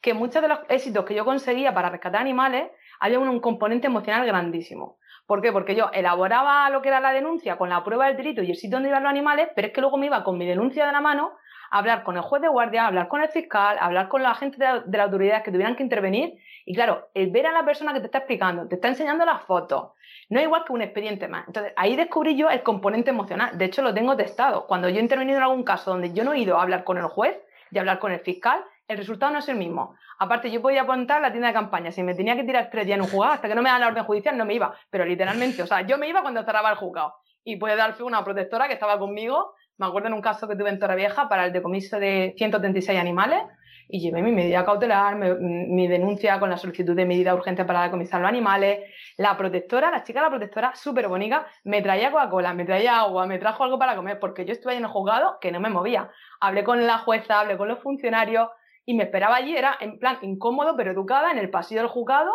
[0.00, 4.26] que muchos de los éxitos que yo conseguía para rescatar animales había un componente emocional
[4.26, 4.98] grandísimo.
[5.30, 5.52] ¿Por qué?
[5.52, 8.56] Porque yo elaboraba lo que era la denuncia con la prueba del delito y el
[8.56, 10.90] sitio donde iban los animales, pero es que luego me iba con mi denuncia de
[10.90, 11.34] la mano
[11.70, 14.24] a hablar con el juez de guardia, a hablar con el fiscal, a hablar con
[14.24, 16.34] la gente de la, de la autoridad que tuvieran que intervenir.
[16.64, 19.42] Y claro, el ver a la persona que te está explicando, te está enseñando las
[19.42, 19.92] fotos,
[20.30, 21.46] no es igual que un expediente más.
[21.46, 23.56] Entonces, ahí descubrí yo el componente emocional.
[23.56, 24.66] De hecho, lo tengo testado.
[24.66, 26.98] Cuando yo he intervenido en algún caso donde yo no he ido a hablar con
[26.98, 27.38] el juez
[27.70, 29.94] y a hablar con el fiscal, el resultado no es el mismo.
[30.18, 31.92] Aparte, yo podía apuntar la tienda de campaña.
[31.92, 33.80] Si me tenía que tirar tres días en un juzgado hasta que no me dan
[33.80, 34.74] la orden judicial, no me iba.
[34.90, 37.14] Pero literalmente, o sea, yo me iba cuando cerraba el juzgado.
[37.44, 39.54] Y puede dar fe una protectora que estaba conmigo.
[39.78, 43.44] Me acuerdo en un caso que tuve en Torrevieja para el decomiso de 136 animales
[43.92, 48.20] y llevé mi medida cautelar, mi, denuncia con la solicitud de medida urgente para decomisar
[48.20, 48.80] los animales.
[49.16, 53.38] La protectora, la chica la protectora, súper bonita, me traía Coca-Cola, me traía agua, me
[53.38, 56.10] trajo algo para comer, porque yo estuve ahí en el juzgado que no me movía.
[56.40, 58.48] Hablé con la jueza, hablé con los funcionarios,
[58.86, 62.32] y me esperaba allí, era en plan incómodo, pero educada, en el pasillo del juzgado,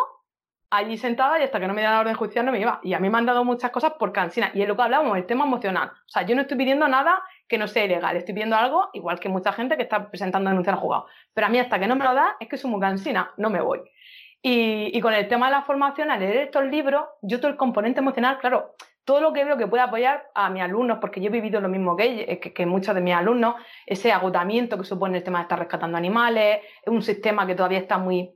[0.70, 2.80] allí sentada y hasta que no me dieran la orden judicial no me iba.
[2.82, 4.50] Y a mí me han dado muchas cosas por cansina.
[4.54, 5.90] Y es lo que hablábamos, el tema emocional.
[5.90, 9.20] O sea, yo no estoy pidiendo nada que no sea ilegal, estoy pidiendo algo igual
[9.20, 11.06] que mucha gente que está presentando denuncia al juzgado.
[11.34, 13.50] Pero a mí hasta que no me lo da es que soy muy cansina, no
[13.50, 13.80] me voy.
[14.42, 17.56] Y, y con el tema de la formación, al leer estos libros, yo todo el
[17.56, 18.74] componente emocional, claro,
[19.06, 21.68] todo lo que veo que pueda apoyar a mis alumnos, porque yo he vivido lo
[21.68, 23.54] mismo que, que, muchos de mis alumnos,
[23.86, 27.78] ese agotamiento que supone el tema de estar rescatando animales, es un sistema que todavía
[27.78, 28.34] está muy,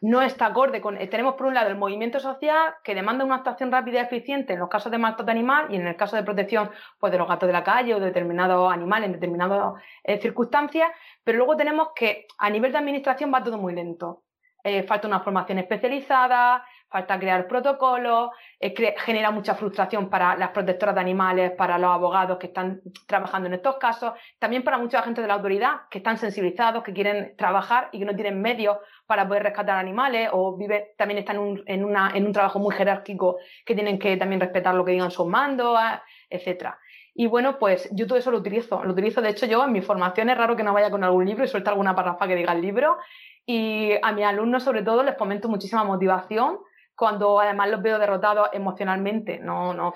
[0.00, 3.72] no está acorde con, tenemos por un lado el movimiento social que demanda una actuación
[3.72, 6.70] rápida y eficiente en los casos de maltrato animal y en el caso de protección
[7.00, 10.88] pues de los gatos de la calle o de determinados animales en determinadas eh, circunstancias,
[11.24, 14.22] pero luego tenemos que a nivel de administración va todo muy lento.
[14.64, 20.94] eh, falta una formación especializada, falta crear protocolos, eh, genera mucha frustración para las protectoras
[20.94, 25.22] de animales, para los abogados que están trabajando en estos casos, también para mucha gente
[25.22, 28.76] de la autoridad que están sensibilizados, que quieren trabajar y que no tienen medios
[29.06, 32.58] para poder rescatar animales o vive, también están en un, en, una, en un trabajo
[32.58, 36.78] muy jerárquico que tienen que también respetar lo que digan sus mandos, ah, etcétera.
[37.14, 38.82] Y bueno, pues yo todo eso lo utilizo.
[38.84, 41.26] Lo utilizo, de hecho, yo en mi formación es raro que no vaya con algún
[41.26, 42.96] libro y suelta alguna parrafa que diga el libro.
[43.44, 46.60] Y a mis alumnos, sobre todo, les fomento muchísima motivación
[46.96, 49.92] cuando además los veo derrotados emocionalmente, no, no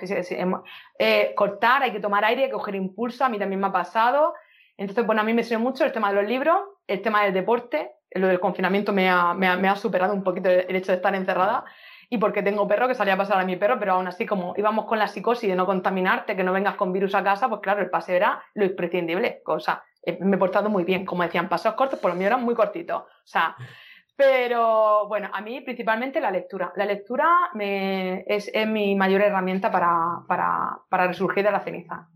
[0.98, 3.72] eh, cortar, hay que tomar aire, hay que coger impulso, a mí también me ha
[3.72, 4.34] pasado.
[4.76, 7.32] Entonces, bueno, a mí me sirve mucho el tema de los libros, el tema del
[7.32, 10.92] deporte, lo del confinamiento me ha, me ha, me ha superado un poquito el hecho
[10.92, 11.64] de estar encerrada
[12.08, 14.54] y porque tengo perro que salía a pasar a mi perro, pero aún así como
[14.56, 17.60] íbamos con la psicosis de no contaminarte, que no vengas con virus a casa, pues
[17.60, 21.48] claro, el paseo era lo imprescindible, cosa, eh, me he portado muy bien, como decían,
[21.48, 23.56] pasos cortos, por lo mío eran muy cortitos, o sea,
[24.16, 26.72] pero bueno, a mí principalmente la lectura.
[26.76, 32.08] La lectura me, es, mi mayor herramienta para, para, para resurgir de la ceniza.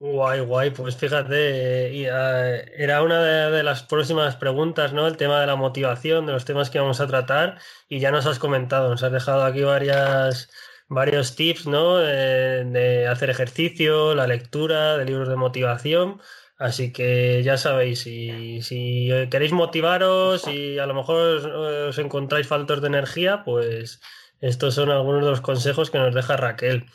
[0.00, 5.06] Guay, guay, pues fíjate, ah, era una de, las próximas preguntas, ¿no?
[5.06, 8.26] El tema de la motivación, de los temas que vamos a tratar, y ya nos
[8.26, 10.50] has comentado, nos has dejado aquí varias,
[10.88, 11.96] varios tips, ¿no?
[11.96, 16.20] de hacer ejercicio, la lectura, de libros de motivación.
[16.56, 21.46] Así que ya sabéis, si, queréis motivaros y a lo mejor
[21.88, 24.00] os encontráis faltos de energía, pues
[24.40, 26.86] estos son algunos de los consejos que nos deja Raquel.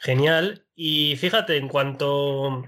[0.00, 0.64] Genial.
[0.74, 2.64] Y fíjate, en cuanto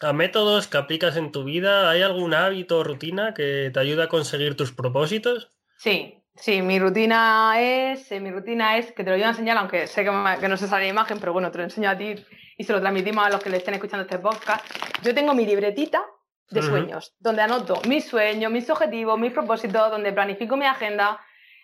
[0.00, 4.02] a métodos que aplicas en tu vida, ¿hay algún hábito o rutina que te ayude
[4.02, 5.50] a conseguir tus propósitos?
[5.76, 9.58] Sí, sí, mi rutina es, eh, mi rutina es, que te lo voy a enseñar,
[9.58, 12.14] aunque sé que, no se sale imagen, pero bueno, te lo enseño a ti
[12.60, 14.62] y se lo transmitimos a los que le estén escuchando este podcast.
[15.02, 16.04] Yo tengo mi libretita
[16.50, 21.18] de sueños, donde anoto mis sueños, mis objetivos, mis propósitos, donde planifico mi agenda,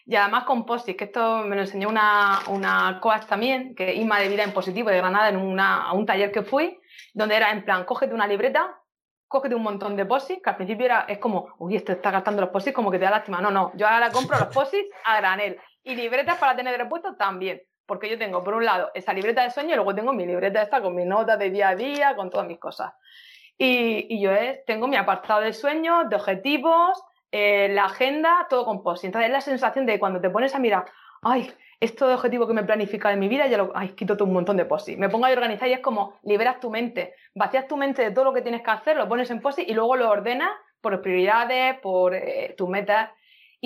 [0.06, 3.96] y además con post que esto me lo enseñó una, una coach también, que es
[3.96, 6.80] Inma de Vida en Positivo de Granada, en una, a un taller que fui,
[7.12, 8.80] donde era en plan, cógete una libreta,
[9.28, 12.40] cógete un montón de post que al principio era, es como, uy, esto está gastando
[12.40, 13.42] los post como que te da lástima.
[13.42, 14.72] No, no, yo ahora compro los post
[15.04, 15.59] a granel.
[15.82, 17.61] Y libretas para tener repuesto también.
[17.87, 20.62] Porque yo tengo, por un lado, esa libreta de sueño y luego tengo mi libreta
[20.62, 22.92] esta con mis notas de día a día, con todas mis cosas.
[23.57, 24.31] Y, y yo
[24.66, 29.05] tengo mi apartado de sueños, de objetivos, eh, la agenda, todo con post.
[29.05, 30.87] Entonces es la sensación de cuando te pones a mirar,
[31.22, 34.33] ay, esto de objetivo que me planifica en mi vida, ya lo, ay, quito un
[34.33, 37.77] montón de post Me pongo a organizar y es como liberas tu mente, vacías tu
[37.77, 40.09] mente de todo lo que tienes que hacer, lo pones en post y luego lo
[40.09, 43.11] ordenas por prioridades, por eh, tus metas.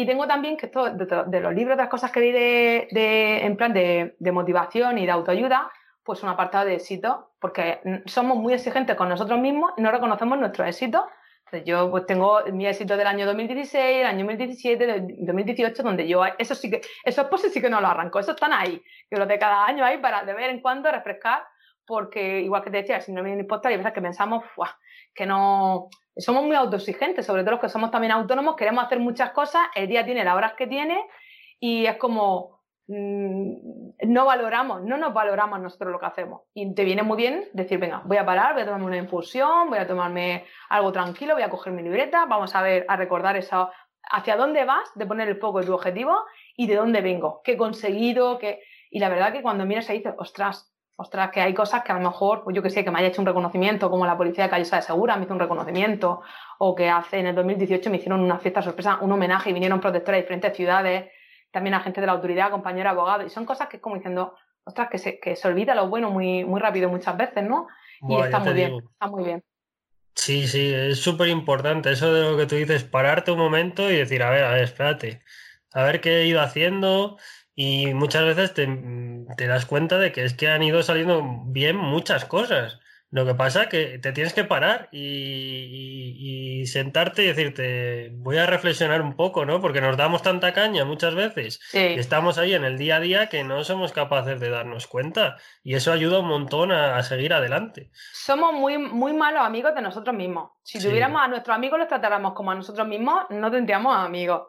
[0.01, 3.57] Y tengo también que esto, de, los libros, de las cosas que di de, en
[3.57, 5.71] plan de, de motivación y de autoayuda,
[6.03, 10.39] pues un apartado de éxito, porque somos muy exigentes con nosotros mismos y no reconocemos
[10.39, 11.05] nuestros éxitos
[11.65, 16.55] yo pues tengo mi éxito del año 2016, el año 2017, 2018, donde yo, eso
[16.55, 19.39] sí que, esos poses sí que no lo arranco, esos están ahí, que los de
[19.39, 21.43] cada año hay para de vez en cuando refrescar,
[21.91, 24.45] porque igual que te decía, si no me importa, hay veces que pensamos,
[25.15, 29.33] que no, somos muy autoexigentes, sobre todo los que somos también autónomos, queremos hacer muchas
[29.33, 31.05] cosas, el día tiene las horas que tiene,
[31.59, 32.61] y es como,
[32.93, 36.43] Mm, no valoramos, no nos valoramos nosotros lo que hacemos.
[36.53, 39.69] Y te viene muy bien decir, venga, voy a parar, voy a tomarme una infusión,
[39.71, 43.37] voy a tomarme algo tranquilo, voy a coger mi libreta, vamos a ver, a recordar
[43.37, 43.71] eso,
[44.11, 46.17] hacia dónde vas, de poner el foco en tu objetivo
[46.57, 48.61] y de dónde vengo, qué he conseguido, qué...
[48.91, 50.70] Y la verdad que cuando miras ahí dices, ostras,
[51.01, 53.09] ostras, que hay cosas que a lo mejor, pues yo que sé, que me haya
[53.09, 56.21] hecho un reconocimiento, como la policía de Callosa de Segura me hizo un reconocimiento,
[56.59, 59.81] o que hace en el 2018 me hicieron una fiesta sorpresa, un homenaje y vinieron
[59.81, 61.11] protectores de diferentes ciudades
[61.51, 64.35] también a gente de la autoridad, compañero abogado, y son cosas que es como diciendo,
[64.63, 67.67] ostras, que se, que se olvida lo bueno muy, muy rápido muchas veces, ¿no?
[68.07, 69.43] Y está muy bien, está muy bien.
[70.15, 73.97] Sí, sí, es súper importante eso de lo que tú dices, pararte un momento y
[73.97, 75.23] decir, a ver, a ver, espérate,
[75.73, 77.17] a ver qué he ido haciendo
[77.63, 78.67] y muchas veces te,
[79.37, 82.81] te das cuenta de que es que han ido saliendo bien muchas cosas.
[83.11, 88.47] Lo que pasa es que te tienes que parar y, sentarte y decirte, voy a
[88.47, 89.61] reflexionar un poco, ¿no?
[89.61, 93.45] Porque nos damos tanta caña muchas veces estamos ahí en el día a día que
[93.45, 97.91] no somos capaces de darnos cuenta y eso ayuda un montón a, seguir adelante.
[98.13, 100.53] Somos muy, muy malos amigos de nosotros mismos.
[100.63, 104.43] Si tuviéramos a nuestros amigos los tratáramos como a nosotros mismos, no tendríamos amigos.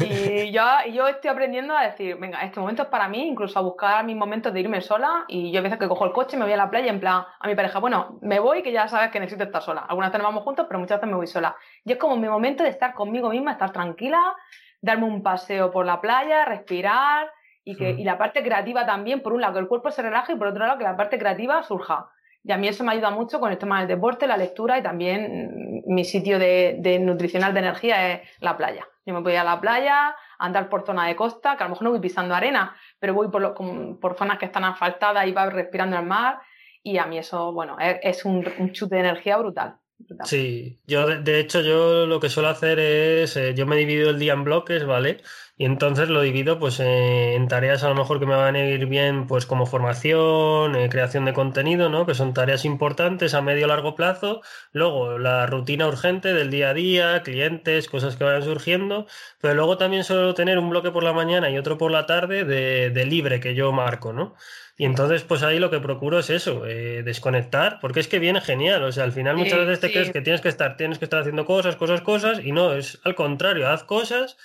[0.00, 0.62] Y yo,
[0.92, 4.16] yo estoy aprendiendo a decir, venga, este momento es para mí, incluso a buscar mis
[4.16, 5.24] momentos de irme sola.
[5.28, 7.24] Y yo a veces que cojo el coche, me voy a la playa, en plan,
[7.38, 9.86] a mi pareja, bueno, me voy, que ya sabes que necesito estar sola.
[9.88, 11.56] Algunas veces nos vamos juntos, pero muchas veces me voy sola.
[11.84, 14.36] Y es como mi momento de estar conmigo misma, estar tranquila,
[14.80, 17.30] darme un paseo por la playa, respirar.
[17.64, 20.32] Y, que, y la parte creativa también, por un lado, que el cuerpo se relaje
[20.32, 22.08] y por otro lado, que la parte creativa surja.
[22.42, 24.82] Y a mí eso me ayuda mucho con el tema del deporte, la lectura y
[24.82, 28.86] también mi sitio de, de nutricional de energía es la playa.
[29.08, 31.84] Yo me voy a la playa andar por zona de costa, que a lo mejor
[31.84, 33.54] no voy pisando arena, pero voy por,
[33.98, 36.40] por zonas que están asfaltadas y va respirando el mar.
[36.82, 39.76] Y a mí eso, bueno, es, un, chute de energía brutal.
[40.24, 44.18] Sí, yo de, hecho yo lo que suelo hacer es, eh, yo me divido el
[44.18, 45.22] día en bloques, ¿vale?
[45.60, 48.86] Y entonces lo divido pues en tareas a lo mejor que me van a ir
[48.86, 52.06] bien pues como formación, eh, creación de contenido, ¿no?
[52.06, 54.40] Que son tareas importantes a medio largo plazo.
[54.70, 59.06] Luego la rutina urgente del día a día, clientes, cosas que vayan surgiendo.
[59.40, 62.44] Pero luego también suelo tener un bloque por la mañana y otro por la tarde
[62.44, 64.36] de, de libre que yo marco, ¿no?
[64.76, 68.40] Y entonces, pues ahí lo que procuro es eso, eh, desconectar, porque es que viene
[68.40, 68.84] genial.
[68.84, 71.18] O sea, al final muchas veces te crees que tienes que estar, tienes que estar
[71.18, 74.36] haciendo cosas, cosas, cosas, y no, es al contrario, haz cosas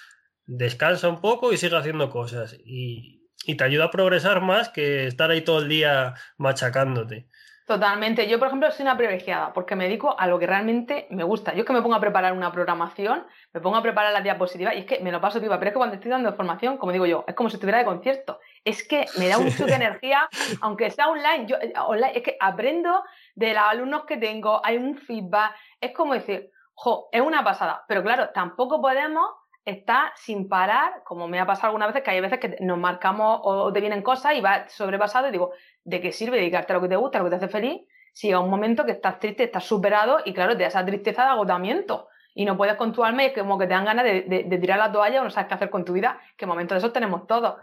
[0.46, 2.58] descansa un poco y sigue haciendo cosas.
[2.66, 3.22] Y,
[3.58, 7.28] te ayuda a progresar más que estar ahí todo el día machacándote.
[7.68, 8.28] Totalmente.
[8.28, 11.54] Yo, por ejemplo, soy una privilegiada porque me dedico a lo que realmente me gusta.
[11.54, 14.76] Yo es que me pongo a preparar una programación, me pongo a preparar las diapositivas
[14.76, 15.60] y es que me lo paso viva.
[15.60, 17.86] Pero es que cuando estoy dando formación, como digo yo, es como si estuviera de
[17.86, 18.40] concierto.
[18.66, 20.28] Es que me da un chute de energía,
[20.62, 21.46] aunque sea online.
[21.48, 22.14] Yo, eh, online.
[22.16, 23.04] Es que aprendo
[23.36, 25.54] de los alumnos que tengo, hay un feedback.
[25.80, 27.86] Es como decir, jo, es una pasada.
[27.88, 29.26] Pero claro, tampoco podemos
[29.66, 33.40] está sin parar, como me ha pasado algunas veces, que hay veces que nos marcamos
[33.44, 35.52] o te vienen cosas y vas sobrepasado y digo,
[35.84, 37.82] ¿de qué sirve dedicarte a lo que te gusta, a lo que te hace feliz?
[38.12, 41.24] Si llega un momento que estás triste, estás superado y claro, te da esa tristeza
[41.24, 44.58] de agotamiento y no puedes con tu alma y como que te dan ganas de,
[44.60, 46.94] tirar la toalla o no sabes qué hacer con tu vida, que momentos de esos
[46.94, 47.56] tenemos todos.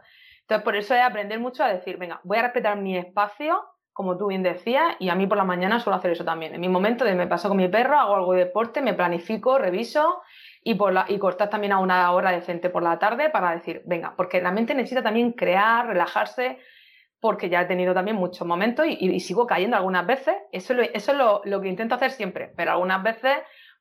[0.42, 4.16] Entonces, por eso es aprender mucho a decir, venga, voy a respetar mi espacio, como
[4.16, 6.54] tú bien decías, y a mí por la mañana suelo hacer eso también.
[6.54, 9.58] En mi momento de me paso con mi perro, hago algo de deporte, me planifico,
[9.58, 10.22] reviso
[10.62, 13.82] y, por la, y cortar también a una hora decente por la tarde para decir,
[13.86, 16.58] venga, porque la mente necesita también crear, relajarse,
[17.20, 20.34] porque ya he tenido también muchos momentos y, sigo cayendo algunas veces.
[20.52, 23.38] Eso, es lo, que intento hacer siempre, pero algunas veces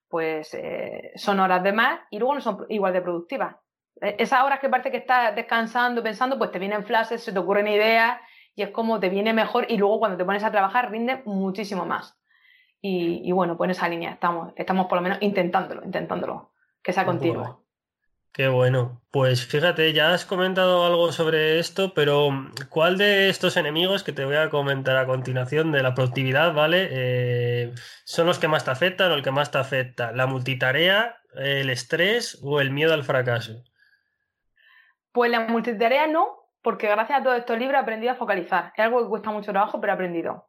[0.08, 3.56] pues eh, son horas de más y luego no son igual de productivas.
[4.02, 7.40] E, esas horas que parece que estás descansando, pensando, pues te vienen flashes, se te
[7.40, 8.20] ocurren ideas
[8.56, 11.86] y es como te viene mejor y luego cuando te pones a trabajar rinde muchísimo
[11.86, 12.18] más.
[12.82, 16.49] Y, bueno, pues en esa línea estamos, estamos por lo menos intentándolo, intentándolo
[16.84, 17.60] que sea continua.
[18.32, 19.02] Qué bueno.
[19.12, 22.30] Pues fíjate, ya has comentado algo sobre esto, pero
[22.70, 26.88] ¿cuál de estos enemigos que te voy a comentar a continuación de la productividad, ¿vale?
[26.92, 27.74] Eh,
[28.06, 30.12] ¿Son los que más te afectan o el que más te afecta?
[30.12, 33.64] ¿La multitarea, el estrés o el miedo al fracaso?
[35.12, 38.72] Pues la multitarea no, porque gracias a todos estos libros he aprendido a focalizar.
[38.78, 40.49] Es algo que cuesta mucho trabajo, pero he aprendido.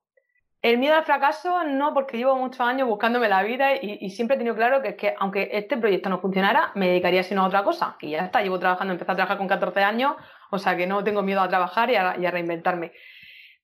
[0.62, 4.38] El miedo al fracaso no, porque llevo muchos años buscándome la vida y, siempre he
[4.38, 7.96] tenido claro que que aunque este proyecto no funcionara, me dedicaría sino a otra cosa.
[8.00, 10.16] Y ya está, llevo trabajando, empecé a trabajar con 14 años,
[10.50, 12.92] o sea que no tengo miedo a trabajar y a, reinventarme.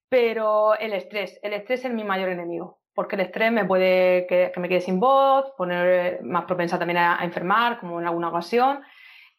[0.09, 4.52] Pero el estrés, el estrés es mi mayor enemigo, porque el estrés me puede que,
[4.56, 8.80] me quede sin voz, poner más propensa también a enfermar, como en alguna ocasión.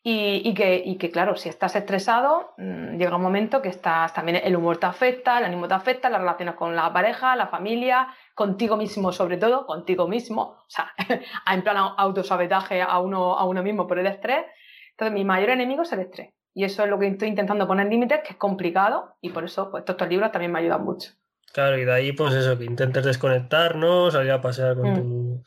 [0.09, 4.77] Y, que, claro, si estás estresado, mm, llega un momento que estás, también el humor
[4.77, 9.11] te afecta, el ánimo te afecta, las relaciones con la pareja, la familia, contigo mismo
[9.11, 10.93] sobre todo, contigo mismo, o sea,
[11.51, 14.45] en plan autosabetaje a uno, a uno mismo por el estrés.
[14.91, 16.33] Entonces, mi mayor enemigo es el estrés.
[16.53, 19.69] Y eso es lo que estoy intentando poner límites, que es complicado, y por eso
[19.69, 21.11] pues, estos, libros también me ayudan mucho.
[21.51, 24.95] Claro, y de ahí, pues eso, que intentes desconectarnos, salir a pasear con mm.
[24.95, 25.43] tu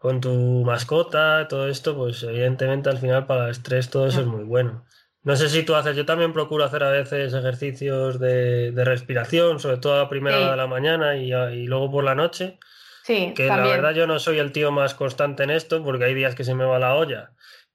[0.00, 4.26] con tu mascota, todo esto, pues evidentemente al final para el estrés todo eso es
[4.26, 4.86] muy bueno.
[5.24, 9.76] No sé si tú haces, yo también procuro hacer a veces ejercicios de, respiración, sobre
[9.76, 12.58] todo a primera hora de la mañana y, y, luego por la noche.
[13.02, 16.14] Sí, que la verdad yo no soy el tío más constante en esto porque hay
[16.14, 17.32] días que se me va la olla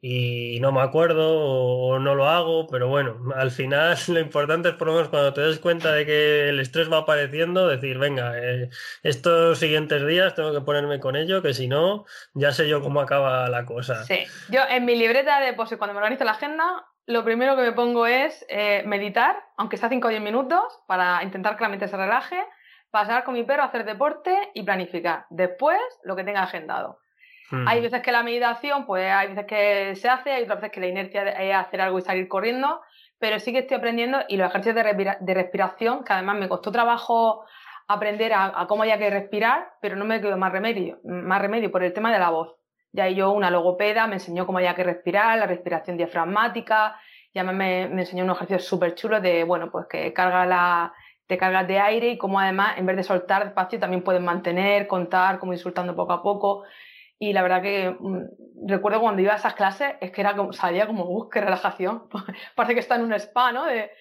[0.07, 4.75] y no me acuerdo o, no lo hago, pero bueno, al final lo importante es
[4.75, 8.37] por lo menos cuando te des cuenta de que el estrés va apareciendo, decir, venga,
[8.37, 8.69] eh,
[9.01, 13.01] estos siguientes días tengo que ponerme con ello, que si no, ya sé yo cómo
[13.01, 14.03] acaba la cosa.
[14.03, 17.63] Sí, yo en mi libreta de pues, cuando me organizo la agenda, lo primero que
[17.63, 21.69] me pongo es eh, meditar, aunque sea 5 o 10 minutos, para intentar que la
[21.69, 22.37] mente relaje,
[22.91, 25.25] pasar con mi perro hacer deporte y planificar.
[25.31, 26.99] Después, lo que tenga agendado.
[27.51, 30.79] Hay veces que la meditación, pues hay veces que se hace, hay otras veces que
[30.79, 32.81] la inercia es hacer algo y salir corriendo,
[33.19, 37.45] pero sí que estoy aprendiendo y los ejercicios de, respiración, que además me costó trabajo
[37.87, 41.83] aprender a, cómo hay que respirar, pero no me quedó más remedio, más remedio por
[41.83, 42.55] el tema de la voz.
[42.91, 46.99] Ya yo, una logopeda, me enseñó cómo hay que respirar, la respiración diafragmática,
[47.33, 50.93] ya me, me enseñó un ejercicio súper chulo de, bueno, pues que carga la,
[51.27, 54.87] te cargas de aire y cómo además, en vez de soltar despacio, también puedes mantener,
[54.87, 56.63] contar, como insultando poco a poco.
[57.19, 60.53] Y la verdad que mm, recuerdo cuando iba a esas clases, es que era como,
[60.53, 62.09] salía como, ¡uh, qué relajación!
[62.55, 63.65] Parece que está en un spa, ¿no?
[63.65, 63.91] De,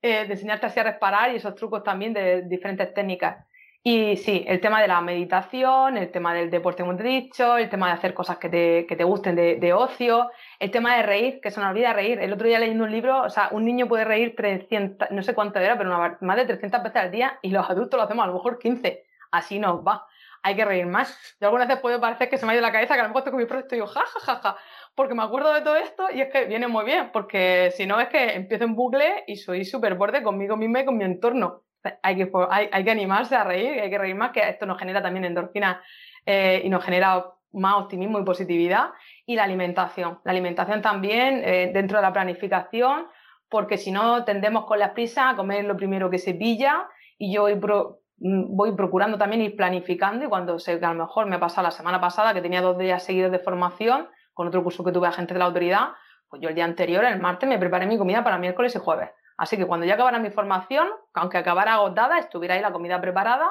[0.00, 3.44] eh, enseñarte así a reparar y esos trucos también de diferentes técnicas.
[3.82, 7.86] Y sí, el tema de la meditación, el tema del deporte, hemos dicho, el tema
[7.86, 11.40] de hacer cosas que te, que te gusten de, de, ocio, el tema de reír,
[11.40, 12.18] que se nos olvida reír.
[12.20, 15.34] El otro día leyendo un libro, o sea, un niño puede reír 300, no sé
[15.34, 15.90] cuánto era, pero
[16.20, 19.04] más de 300 veces al día y los adultos lo hacemos a lo mejor 15.
[19.30, 20.06] Así nos va.
[20.48, 21.36] Hay que reír más.
[21.40, 23.10] Yo algunas veces puede parecer que se me ha ido la cabeza, que a lo
[23.10, 24.56] mejor estoy con mi proyecto y digo, ja,
[24.94, 28.00] porque me acuerdo de todo esto y es que viene muy bien, porque si no
[28.00, 31.64] es que empiezo en bucle y soy súper borde conmigo misma y con mi entorno
[32.02, 35.02] hay que, hay, que animarse a reír, hay que reír más, que esto nos genera
[35.02, 35.82] también endorfina
[36.26, 38.90] eh, y nos genera más optimismo y positividad.
[39.26, 40.20] Y la alimentación.
[40.24, 43.06] La alimentación también eh, dentro de la planificación,
[43.48, 46.88] porque si no tendemos con la prisa a comer lo primero que se pilla
[47.18, 51.04] y yo voy, mm, voy procurando también ir planificando y cuando sé que a lo
[51.04, 54.48] mejor me ha pasado la semana pasada que tenía dos días seguidos de formación con
[54.48, 55.88] otro curso que tuve agente de la autoridad,
[56.28, 59.10] pues yo el día anterior, el martes, me preparé mi comida para miércoles y jueves.
[59.36, 63.48] Así que cuando ya acabara mi formación, aunque acabara agotada, estuviera ahí la comida preparada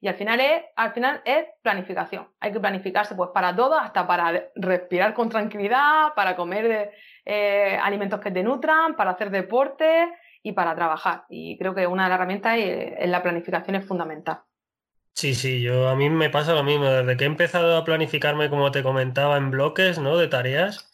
[0.00, 2.28] y al final es, al final es planificación.
[2.40, 6.92] Hay que planificarse pues para todo, hasta para respirar con tranquilidad, para comer
[7.24, 10.08] eh, alimentos que te nutran, para hacer deporte
[10.42, 11.24] y para trabajar.
[11.28, 14.40] Y creo que una de las herramientas en la planificación es fundamental.
[15.14, 16.84] Sí, sí, yo a mí me pasa lo mismo.
[16.84, 20.16] Desde que he empezado a planificarme, como te comentaba, en bloques, ¿no?
[20.16, 20.87] De tareas,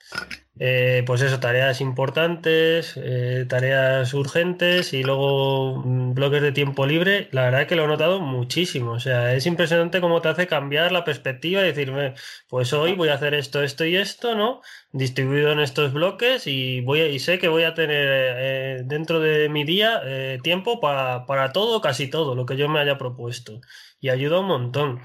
[0.61, 7.29] eh, pues eso, tareas importantes, eh, tareas urgentes y luego mm, bloques de tiempo libre,
[7.33, 8.93] la verdad es que lo he notado muchísimo.
[8.93, 12.15] O sea, es impresionante cómo te hace cambiar la perspectiva y decirme,
[12.49, 14.61] pues hoy voy a hacer esto, esto y esto, ¿no?
[14.93, 18.07] Distribuido en estos bloques y voy y sé que voy a tener
[18.39, 20.03] eh, dentro de mi día
[20.43, 23.61] tiempo para todo, casi todo, lo que yo me haya propuesto.
[24.01, 25.01] Y ayuda un montón.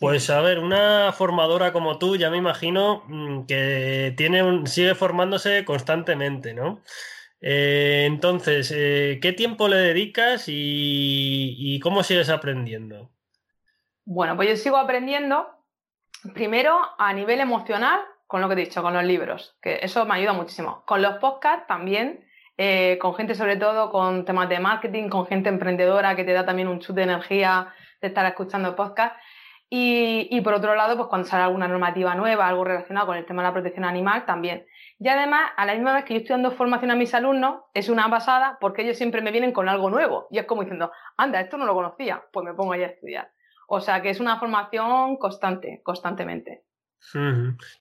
[0.00, 4.94] Pues a ver, una formadora como tú, ya me imagino mm, que tiene un, sigue
[4.94, 6.82] formándose constantemente, ¿no?
[7.40, 13.10] Eh, entonces, eh, ¿qué tiempo le dedicas y, cómo sigues aprendiendo?
[14.04, 15.48] Bueno, pues yo sigo aprendiendo
[16.34, 20.14] primero a nivel emocional con lo que he dicho, con los libros, que eso me
[20.14, 20.82] ayuda muchísimo.
[20.86, 22.24] Con los podcasts también,
[22.56, 26.44] eh, con gente sobre todo con temas de marketing, con gente emprendedora que te da
[26.44, 29.18] también un chute de energía de estar escuchando podcasts.
[29.70, 33.42] Y, por otro lado, pues cuando sale alguna normativa nueva, algo relacionado con el tema
[33.42, 34.66] de la protección animal, también.
[34.98, 37.90] Y además, a la misma vez que yo estoy dando formación a mis alumnos, es
[37.90, 40.26] una pasada porque ellos siempre me vienen con algo nuevo.
[40.30, 43.30] Y es como diciendo, anda, esto no lo conocía, pues me pongo ahí a estudiar.
[43.68, 46.64] O sea que es una formación constante, constantemente.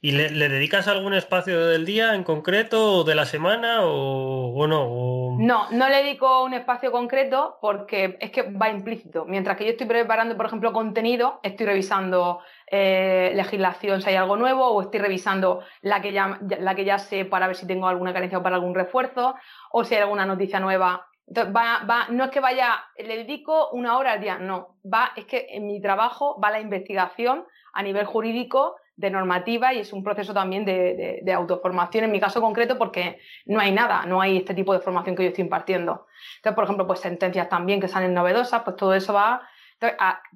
[0.02, 5.38] ¿Y le, dedicas algún espacio del día en concreto o de la semana o, no?
[5.40, 9.26] No, no le dedico un espacio concreto porque es que va implícito.
[9.26, 14.38] Mientras que yo estoy preparando, por ejemplo, contenido, estoy revisando eh, legislación si hay algo
[14.38, 17.88] nuevo o estoy revisando la que, ya, la que ya sé para ver si tengo
[17.88, 19.36] alguna carencia o para algún refuerzo
[19.72, 21.08] o si hay alguna noticia nueva.
[21.28, 24.78] Entonces, va, va, no es que vaya, le dedico una hora al día, no.
[24.86, 29.80] Va, es que en mi trabajo va la investigación a nivel jurídico de normativa y
[29.80, 34.20] es un proceso también de, autoformación en mi caso concreto porque no hay nada, no
[34.20, 36.08] hay este tipo de formación que yo estoy impartiendo.
[36.38, 39.48] Entonces, por ejemplo, pues sentencias también que salen novedosas, pues todo eso va...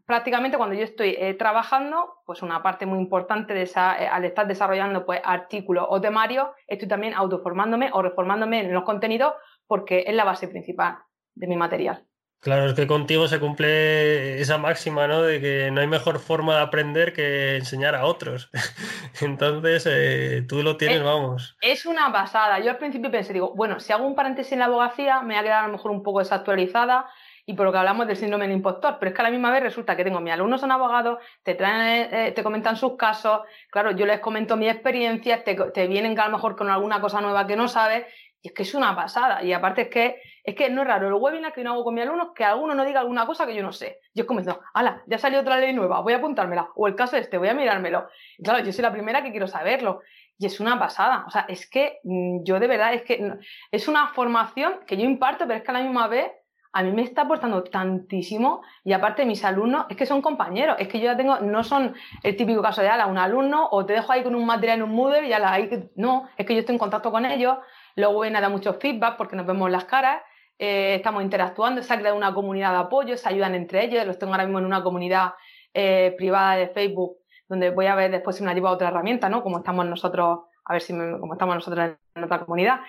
[0.06, 4.26] prácticamente cuando yo estoy eh, trabajando, pues una parte muy importante de esa, eh, al
[4.26, 9.34] estar desarrollando pues artículos o temarios, estoy también autoformándome o reformándome en los contenidos
[9.66, 11.00] porque es la base principal
[11.34, 12.06] de mi material.
[12.42, 15.22] Claro, es que contigo se cumple esa máxima, ¿no?
[15.22, 18.50] De que no hay mejor forma de aprender que enseñar a otros.
[19.22, 21.56] Entonces, eh, tú lo tienes, vamos.
[21.62, 22.60] Es una pasada.
[22.60, 25.36] Yo al principio pensé, digo, bueno, si hago un paréntesis en la abogacía, me voy
[25.36, 27.06] a quedar a lo mejor un poco desactualizada
[27.46, 28.98] y por lo que hablamos del síndrome del impostor.
[29.00, 31.54] Pero es que a la misma vez resulta que tengo mis alumnos son abogados, te
[31.54, 36.20] traen, eh, te comentan sus casos, claro, yo les comento mi experiencia, te, te vienen
[36.20, 38.08] a lo mejor con alguna cosa nueva que no sabes
[38.42, 39.44] y es que es una pasada.
[39.44, 41.94] Y aparte es que es que no es raro el webinar que yo hago con
[41.94, 44.00] mis alumnos que alguno no diga alguna cosa que yo no sé.
[44.14, 46.70] Yo es como diciendo, ala, ya salió otra ley nueva, voy a apuntármela.
[46.76, 48.08] O el caso este, voy a mirármelo.
[48.38, 50.02] Y claro, yo soy la primera que quiero saberlo.
[50.38, 51.26] Y es una pasada.
[51.28, 53.34] O sea, es que mm, yo de verdad, es que
[53.72, 56.32] es una formación que yo imparto, pero es que a la misma vez
[56.74, 60.88] a mí me está aportando tantísimo y aparte mis alumnos es que son compañeros, es
[60.88, 63.94] que yo ya tengo, no son el típico caso de ala, un alumno o te
[63.94, 66.62] dejo ahí con un material en un Moodle y ala, ahí, no, es que yo
[66.62, 67.58] estoy en contacto con ellos,
[67.96, 70.22] luego viene a dar mucho feedback porque nos vemos las caras,
[70.62, 74.20] eh, estamos interactuando, se ha creado una comunidad de apoyo, se ayudan entre ellos, los
[74.20, 75.34] tengo ahora mismo en una comunidad
[75.74, 77.18] eh, privada de Facebook
[77.50, 79.44] donde voy a ver después si me la llevo otra herramienta, ¿no?
[79.44, 82.82] Como estamos nosotros, a ver si como estamos nosotros en otra comunidad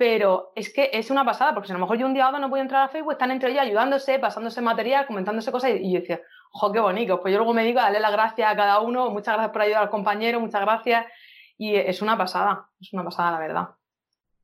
[0.00, 2.32] pero es que es una pasada, porque si a lo mejor yo un día o
[2.32, 5.92] dos no puedo entrar a Facebook, están entre ellos ayudándose, pasándose material, comentándose cosas, y,
[5.92, 6.22] yo decía,
[6.52, 7.20] ¡jo, qué bonito!
[7.20, 9.82] Pues yo luego me digo, darle las gracias a cada uno, muchas gracias por ayudar
[9.82, 11.04] al compañero, muchas gracias,
[11.58, 13.68] y es una pasada, es una pasada, la verdad.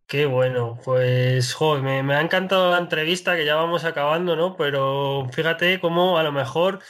[0.09, 4.57] Qué bueno, pues me, ha encantado la entrevista que ya vamos acabando, ¿no?
[4.57, 6.81] Pero fíjate cómo a lo mejor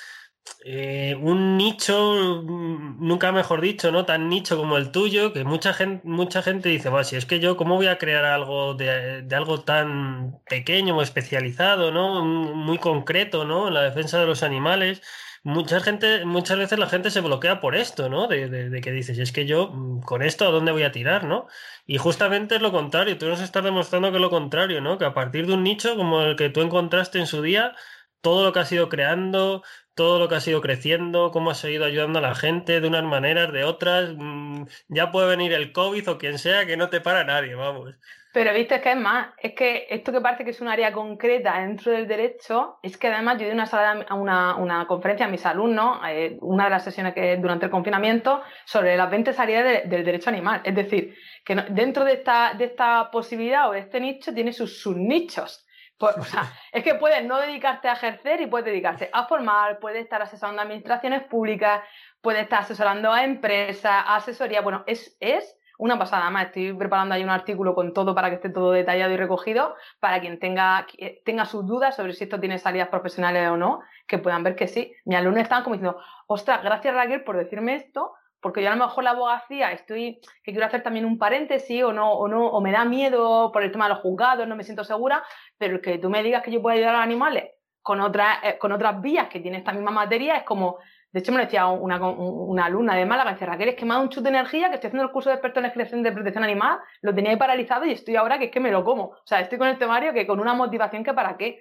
[0.65, 4.05] eh, un nicho, mm, nunca mejor dicho, ¿no?
[4.05, 7.41] Tan nicho como el tuyo, que mucha gente, mucha gente dice, bueno, si es que
[7.41, 12.23] yo, ¿cómo voy a crear algo de, algo tan pequeño especializado, ¿no?
[12.25, 13.71] Muy concreto, ¿no?
[13.71, 15.03] La defensa de los animales
[15.47, 18.27] mucha gente, muchas veces la gente se bloquea por esto, ¿no?
[18.27, 21.47] De, que dices, es que yo mm, con esto a dónde voy a tirar, ¿no?
[21.87, 24.99] Y justamente es lo contrario, tú nos estás demostrando que es lo contrario, ¿no?
[24.99, 27.75] Que a partir de un nicho como el que tú encontraste en su día,
[28.21, 29.63] todo lo que has ido creando,
[29.95, 33.05] todo lo que has ido creciendo, cómo has ido ayudando a la gente de unas
[33.05, 37.01] maneras, de otras, mm, ya puede venir el COVID o quien sea, que no te
[37.01, 37.95] para nadie, vamos.
[38.37, 41.59] Pero viste, que es más, es que esto que parece que es un área concreta
[41.59, 43.67] dentro del derecho, es que además yo di una,
[44.15, 48.43] una, una conferencia a mis alumnos, eh, una de las sesiones que durante el confinamiento,
[48.67, 50.61] sobre las 20 áreas del derecho animal.
[50.65, 51.17] Es decir,
[51.47, 55.67] que dentro de esta, de esta posibilidad o de este nicho tiene sus subnichos.
[55.97, 59.79] Pues, o sea, es que puedes no dedicarte a ejercer y puedes dedicarte a formar,
[59.79, 61.81] puedes estar asesorando a administraciones públicas,
[62.21, 64.61] puedes estar asesorando a empresas, a asesoría.
[64.61, 66.47] Bueno, es, es una pasada más.
[66.47, 70.21] Estoy preparando ahí un artículo con todo para que esté todo detallado y recogido, para
[70.21, 70.87] quien tenga,
[71.25, 74.69] tenga sus dudas sobre si esto tiene salidas profesionales o no, que puedan ver que
[74.69, 74.93] sí.
[75.05, 78.85] Mis alumnos están como diciendo, ostras, gracias Raquel por decirme esto, porque yo a lo
[78.85, 82.61] mejor la abogacía estoy, que quiero hacer también un paréntesis o no, o no, o
[82.61, 85.25] me da miedo por el tema de los juzgados, no me siento segura,
[85.59, 87.51] pero que tú me digas que yo puedo ayudar a los animales
[87.83, 90.79] con otras, eh, con otras vías que tiene esta misma materia, es como,
[91.17, 93.93] de hecho, me lo decía una, una alumna de Málaga, dice, Raquel, es que me
[93.93, 96.03] ha dado un chute de energía, que estoy haciendo el curso de experto en legislación
[96.03, 98.85] de protección animal, lo tenía ahí paralizado y estoy ahora que es que me lo
[98.85, 99.05] como.
[99.05, 101.59] O sea, estoy con el temario que con una motivación que para qué.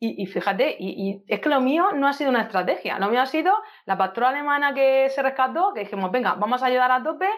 [0.00, 3.26] Y, fíjate, y, es que lo mío no ha sido una estrategia, lo mío ha
[3.26, 3.54] sido
[3.84, 7.28] la pastora alemana que se rescató, que dijimos, venga, vamos a ayudar a tope,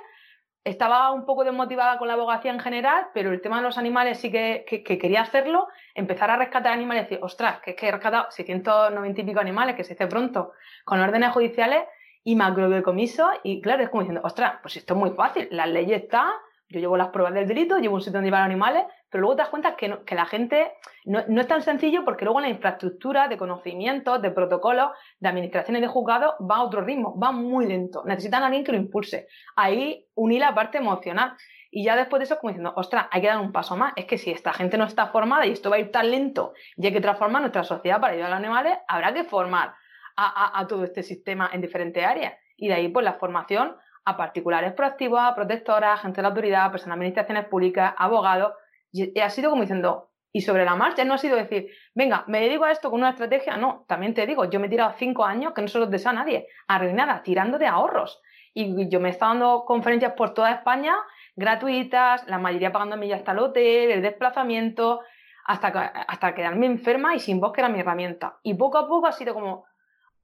[0.64, 4.18] estaba un poco desmotivada con la abogacía en general, pero el tema de los animales
[4.18, 7.92] sí que, quería hacerlo, empezar a rescatar animales y decir, ostras, que es que he
[7.92, 10.52] rescatado 690 y pico animales, que se dice pronto,
[10.84, 11.84] con órdenes judiciales
[12.24, 15.92] y macrodecomiso, y claro, es como diciendo, ostras, pues esto es muy fácil, la ley
[15.92, 16.34] está,
[16.68, 19.42] yo llevo las pruebas del delito, llevo un sitio donde llevar animales, pero luego te
[19.42, 20.72] das cuenta que, que la gente
[21.04, 25.82] no, no, es tan sencillo porque luego la infraestructura de conocimientos, de protocolos, de administraciones
[25.82, 28.02] de juzgados va a otro ritmo, va muy lento.
[28.04, 29.28] Necesitan a alguien que lo impulse.
[29.56, 31.36] Ahí unir la parte emocional.
[31.70, 33.92] Y ya después de eso, como diciendo, ostras, hay que dar un paso más.
[33.96, 36.52] Es que si esta gente no está formada y esto va a ir tan lento
[36.76, 39.74] y hay que transformar nuestra sociedad para ayudar a los animales, habrá que formar
[40.16, 42.34] a, a, todo este sistema en diferentes áreas.
[42.56, 46.70] Y de ahí, pues, la formación a particulares proactivos, a protectoras, agentes de la autoridad,
[46.70, 48.52] personas de administraciones públicas, abogados.
[48.92, 52.40] Y ha sido como diciendo, y sobre la marcha no ha sido decir, venga, me
[52.40, 53.56] dedico a esto con una estrategia.
[53.56, 56.10] No, también te digo, yo me he tirado cinco años, que no se los desea
[56.10, 58.20] a nadie, arruinada, tirando de ahorros.
[58.54, 60.96] Y yo me he estado dando conferencias por toda España,
[61.36, 65.00] gratuitas, la mayoría pagando millas hasta el hotel, el desplazamiento,
[65.44, 68.38] hasta, hasta quedarme enferma y sin voz, que era mi herramienta.
[68.42, 69.64] Y poco a poco ha sido como,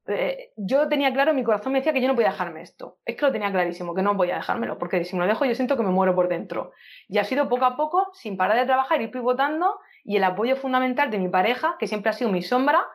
[0.07, 2.97] eh, yo tenía claro, mi corazón me decía que yo no podía dejarme esto.
[3.05, 5.45] Es que lo tenía clarísimo, que no voy a dejármelo, porque si me lo dejo
[5.45, 6.71] yo siento que me muero por dentro.
[7.07, 10.55] Y ha sido poco a poco, sin parar de trabajar, ir pivotando y el apoyo
[10.55, 12.85] fundamental de mi pareja, que siempre ha sido mi sombra,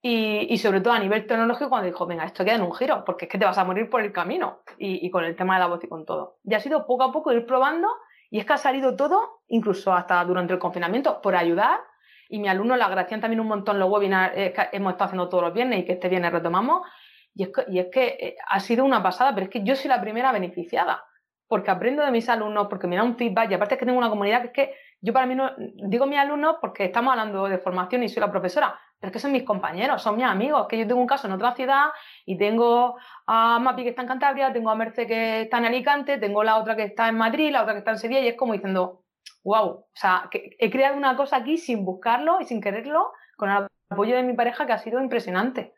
[0.00, 3.24] y, sobre todo a nivel tecnológico cuando dijo, venga, esto queda en un giro, porque
[3.24, 5.60] es que te vas a morir por el camino, y, y con el tema de
[5.60, 6.36] la voz y con todo.
[6.44, 7.88] Y ha sido poco a poco ir probando,
[8.30, 11.80] y es que ha salido todo, incluso hasta durante el confinamiento, por ayudar
[12.28, 15.44] y mi alumno le agradecían también un montón los webinars que hemos estado haciendo todos
[15.44, 16.86] los viernes y que este viernes retomamos.
[17.34, 19.76] Y es, que, y es que eh, ha sido una pasada, pero es que yo
[19.76, 21.04] soy la primera beneficiada,
[21.46, 23.98] porque aprendo de mis alumnos, porque me da un feedback y aparte es que tengo
[23.98, 27.48] una comunidad que es que yo para mí no digo mis alumnos porque estamos hablando
[27.48, 30.66] de formación y soy la profesora, pero es que son mis compañeros, son mis amigos,
[30.68, 31.90] que yo tengo un caso en otra ciudad
[32.26, 36.18] y tengo a Mapi que está en Cantabria, tengo a Merce que está en Alicante,
[36.18, 38.36] tengo la otra que está en Madrid, la otra que está en Sevilla y es
[38.36, 39.04] como diciendo,
[39.44, 43.66] wow, o sea, he creado una cosa aquí sin buscarlo y sin quererlo, con el
[43.90, 45.74] apoyo de mi pareja que ha sido impresionante.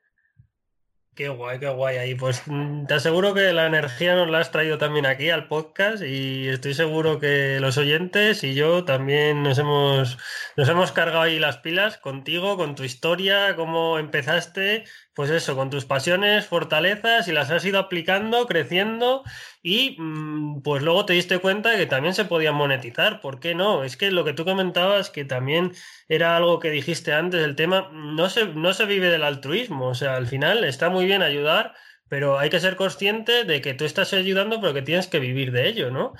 [1.14, 2.14] Qué guay, qué guay ahí.
[2.14, 6.02] Pues mm, te aseguro que la energía nos la has traído también aquí al podcast
[6.02, 10.18] y estoy seguro que los oyentes y yo también nos hemos,
[10.56, 14.84] nos hemos cargado ahí las pilas contigo, con tu historia, cómo empezaste,
[15.14, 19.24] pues eso, con tus pasiones, fortalezas y las has ido aplicando, creciendo
[19.62, 23.20] y mm, pues luego te diste cuenta que también se podían monetizar.
[23.20, 23.84] ¿Por qué no?
[23.84, 25.72] Es que lo que tú comentabas, que también
[26.08, 29.88] era algo que dijiste antes, el tema, no se, no se vive del altruismo.
[29.88, 31.74] O sea, al final está muy bien ayudar,
[32.08, 35.52] pero hay que ser consciente de que tú estás ayudando, pero que tienes que vivir
[35.52, 36.14] de ello, ¿no?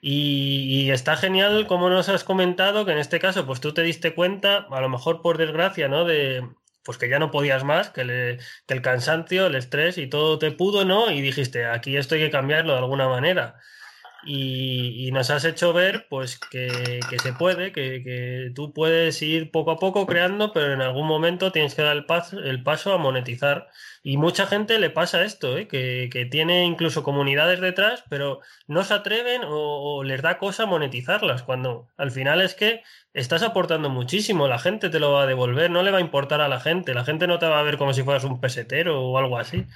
[0.00, 3.82] Y, y, está genial, como nos has comentado, que en este caso, pues tú te
[3.82, 6.04] diste cuenta, a lo mejor por desgracia, ¿no?
[6.04, 6.42] De,
[6.86, 8.02] pues que ya no podías más, que,
[8.68, 11.10] el cansancio, el estrés y todo te pudo, ¿no?
[11.10, 13.60] Y dijiste, aquí esto hay que cambiarlo de alguna manera.
[14.26, 19.78] Y, nos has hecho ver pues que, se puede, que, tú puedes ir poco a
[19.78, 23.68] poco creando, pero en algún momento tienes que dar el paso, el paso a monetizar.
[24.02, 25.68] Y mucha gente le pasa esto, ¿eh?
[25.68, 31.88] que, tiene incluso comunidades detrás, pero no se atreven o, les da cosa monetizarlas, cuando
[31.96, 32.82] al final es que
[33.14, 36.40] estás aportando muchísimo, la gente te lo va a devolver, no le va a importar
[36.40, 39.02] a la gente, la gente no te va a ver como si fueras un pesetero
[39.02, 39.66] o algo así.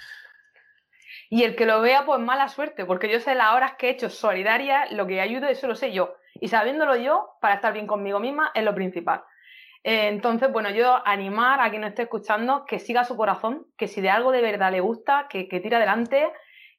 [1.33, 3.91] Y el que lo vea, pues mala suerte, porque yo sé las horas que he
[3.91, 6.17] hecho solidaria, lo que ayudo, eso lo sé yo.
[6.41, 9.23] Y sabiéndolo yo, para estar bien conmigo misma, es lo principal.
[9.85, 13.87] Eh, entonces, bueno, yo animar a quien no esté escuchando que siga su corazón, que
[13.87, 16.33] si de algo de verdad le gusta, que, que tire adelante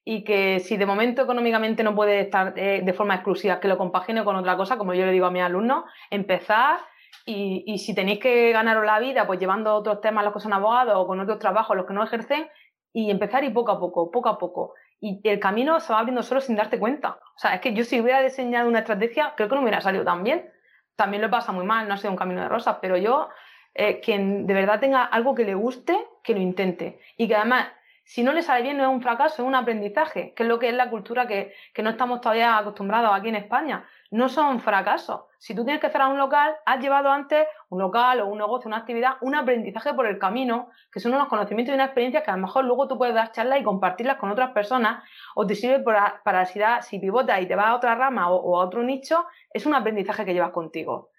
[0.04, 3.78] y que si de momento económicamente no puede estar eh, de forma exclusiva, que lo
[3.78, 6.80] compagine con otra cosa, como yo le digo a mis alumnos, empezar
[7.26, 10.54] y, y, si tenéis que ganaros la vida, pues llevando otros temas los que son
[10.54, 12.48] abogados o con otros trabajos los que no ejercen,
[12.94, 14.74] y empezar y poco a poco, poco a poco.
[15.00, 17.20] Y el camino se va abriendo solo sin darte cuenta.
[17.36, 20.04] O sea, es que yo si hubiera diseñado una estrategia, creo que no hubiera salido
[20.04, 20.50] tan bien.
[20.96, 23.30] También lo pasa muy mal, no ha sido un camino de rosas, pero yo,
[23.74, 27.00] eh, quien de verdad tenga algo que le guste, que lo intente.
[27.18, 27.70] Y que además,
[28.04, 30.60] si no le sale bien, no es un fracaso, es un aprendizaje, que es lo
[30.60, 33.86] que es la cultura que, que no estamos todavía acostumbrados aquí en España.
[34.12, 38.22] No son fracasos, si tú tienes que cerrar un local, has llevado antes un local
[38.22, 41.76] o un negocio, una actividad, un aprendizaje por el camino, que son unos conocimientos y
[41.76, 44.52] una experiencia que a lo mejor luego tú puedes dar charlas y compartirlas con otras
[44.52, 45.04] personas
[45.34, 48.66] o te sirve para, si, si pivotas y te vas a otra rama o, a
[48.66, 51.10] otro nicho, es un aprendizaje que llevas contigo.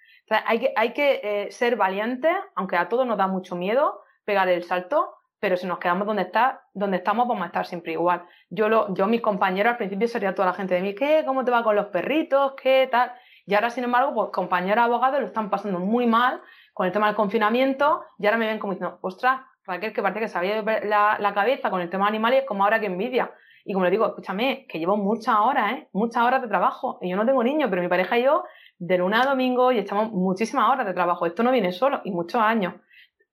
[0.45, 5.17] hay que, eh, ser valientes, aunque a todos nos da mucho miedo pegar el salto,
[5.43, 8.23] pero si nos quedamos donde está, donde estamos, vamos a estar siempre igual.
[8.49, 11.25] Yo, lo, yo mis compañeros al principio sería toda la gente de mí, ¿qué?
[11.27, 12.53] ¿Cómo te va con los perritos?
[12.63, 13.11] ¿Qué tal?
[13.45, 16.41] Y ahora, sin embargo, pues compañeros abogados lo están pasando muy mal
[16.73, 20.21] con el tema del confinamiento y ahora me ven como diciendo, ostras, Raquel, que parece
[20.21, 23.33] que se había la, la cabeza con el tema de animales, como ahora que envidia.
[23.65, 25.89] Y como le digo, escúchame, que llevo muchas horas, ¿eh?
[25.93, 27.01] Muchas horas de trabajo.
[27.03, 28.45] Y yo no tengo niños, pero mi pareja y yo,
[28.79, 31.27] de luna a domingo, y echamos muchísimas horas de trabajo.
[31.27, 32.75] Esto no viene solo, y muchos años.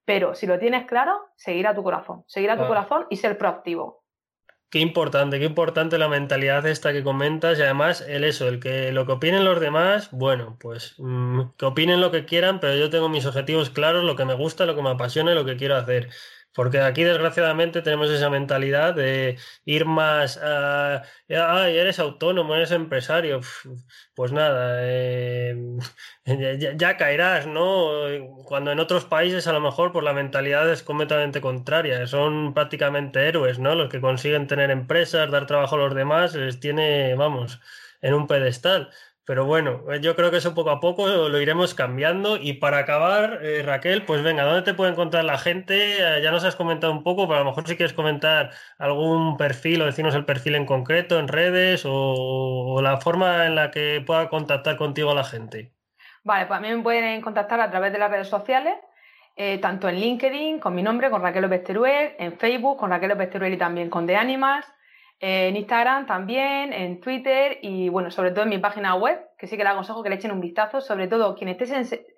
[0.10, 2.24] Pero si lo tienes claro, seguir a tu corazón.
[2.26, 4.04] Seguir a tu corazón y ser proactivo.
[4.72, 8.92] Qué importante, qué importante la mentalidad esta que comentas y además el eso, el que
[8.92, 12.90] lo que opinen los demás, bueno, pues mm, que opinen lo que quieran, pero yo
[12.90, 15.58] tengo mis objetivos claros, lo que me gusta, lo que me apasiona y lo que
[15.58, 16.10] quiero hacer.
[16.54, 21.04] Porque aquí, desgraciadamente, tenemos esa mentalidad de ir más a.
[21.30, 23.42] Ay, eres autónomo, eres empresario.
[24.16, 25.56] Pues nada, eh,
[26.78, 27.90] ya, caerás, ¿no?
[28.46, 32.06] Cuando en otros países, a lo mejor, pues la mentalidad es completamente contraria.
[32.08, 33.76] Son prácticamente héroes, ¿no?
[33.76, 37.60] Los que consiguen tener empresas, dar trabajo a los demás, les tiene, vamos,
[38.02, 38.92] en un pedestal.
[39.30, 42.36] Pero bueno, eh, yo creo que eso poco a poco lo iremos cambiando.
[42.36, 45.98] Y para acabar, eh, Raquel, pues venga, ¿dónde te puede encontrar la gente?
[46.00, 48.50] Eh, ya nos has comentado un poco, pero a lo mejor si quieres comentar
[48.80, 53.70] algún perfil o decirnos el perfil en concreto en redes o, la forma en la
[53.70, 55.74] que pueda contactar contigo la gente.
[56.24, 58.78] Vale, pues a mí me pueden contactar a través de las redes sociales,
[59.62, 61.62] tanto en LinkedIn con mi nombre, con Raquel López
[62.18, 64.66] en Facebook con Raquel López Teruel y también con The Animals
[65.20, 69.58] en Instagram también, en Twitter y bueno, sobre todo en mi página web, que sí
[69.58, 71.66] que le aconsejo que le echen un vistazo, sobre todo quien esté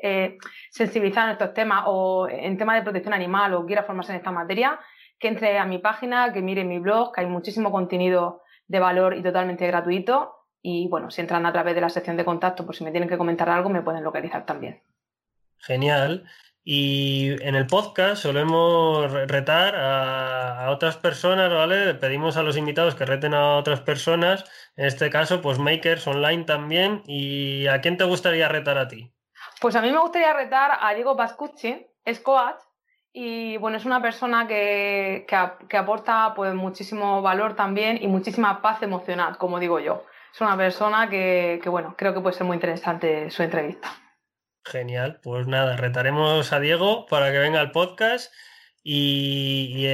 [0.03, 0.37] eh,
[0.69, 4.31] sensibilizado en estos temas o en temas de protección animal o quiera formarse en esta
[4.31, 4.79] materia,
[5.17, 9.17] que entre a mi página, que mire mi blog, que hay muchísimo contenido de valor
[9.17, 10.35] y totalmente gratuito.
[10.61, 13.09] Y bueno, si entran a través de la sección de contacto, por si me tienen
[13.09, 14.81] que comentar algo, me pueden localizar también.
[15.57, 16.25] Genial.
[16.63, 21.95] Y en el podcast solemos retar a, otras personas, ¿vale?
[21.95, 24.45] Pedimos a los invitados que reten a otras personas,
[24.75, 27.01] en este caso, pues makers online también.
[27.07, 29.11] ¿Y a quién te gustaría retar a ti?
[29.59, 32.61] Pues a mí me gustaría retar a Diego Pascucci, es coach,
[33.13, 38.81] y bueno, es una persona que, que, aporta pues muchísimo valor también y muchísima paz
[38.83, 40.05] emocional, como digo yo.
[40.33, 43.89] Es una persona que, que bueno, creo que puede ser muy interesante su entrevista.
[44.63, 48.31] Genial, pues nada, retaremos a Diego para que venga al podcast
[48.83, 49.85] y,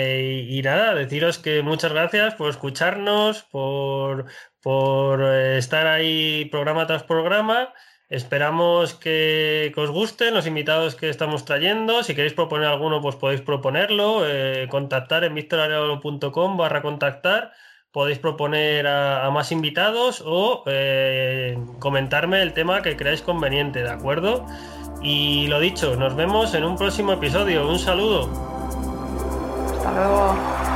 [0.50, 4.26] y, nada, deciros que muchas gracias por escucharnos, por,
[4.62, 7.74] por estar ahí programa tras programa.
[8.10, 12.04] Esperamos que, os gusten los invitados que estamos trayendo.
[12.04, 14.26] Si queréis proponer alguno, pues podéis proponerlo.
[14.26, 17.52] Eh, contactar en victorariolo.com barra contactar
[17.92, 24.46] podéis proponer a, más invitados o eh, comentarme el tema que creáis conveniente, ¿de acuerdo?
[25.02, 27.68] Y lo dicho, nos vemos en un próximo episodio.
[27.68, 28.30] Un saludo.
[29.78, 30.67] Hasta luego.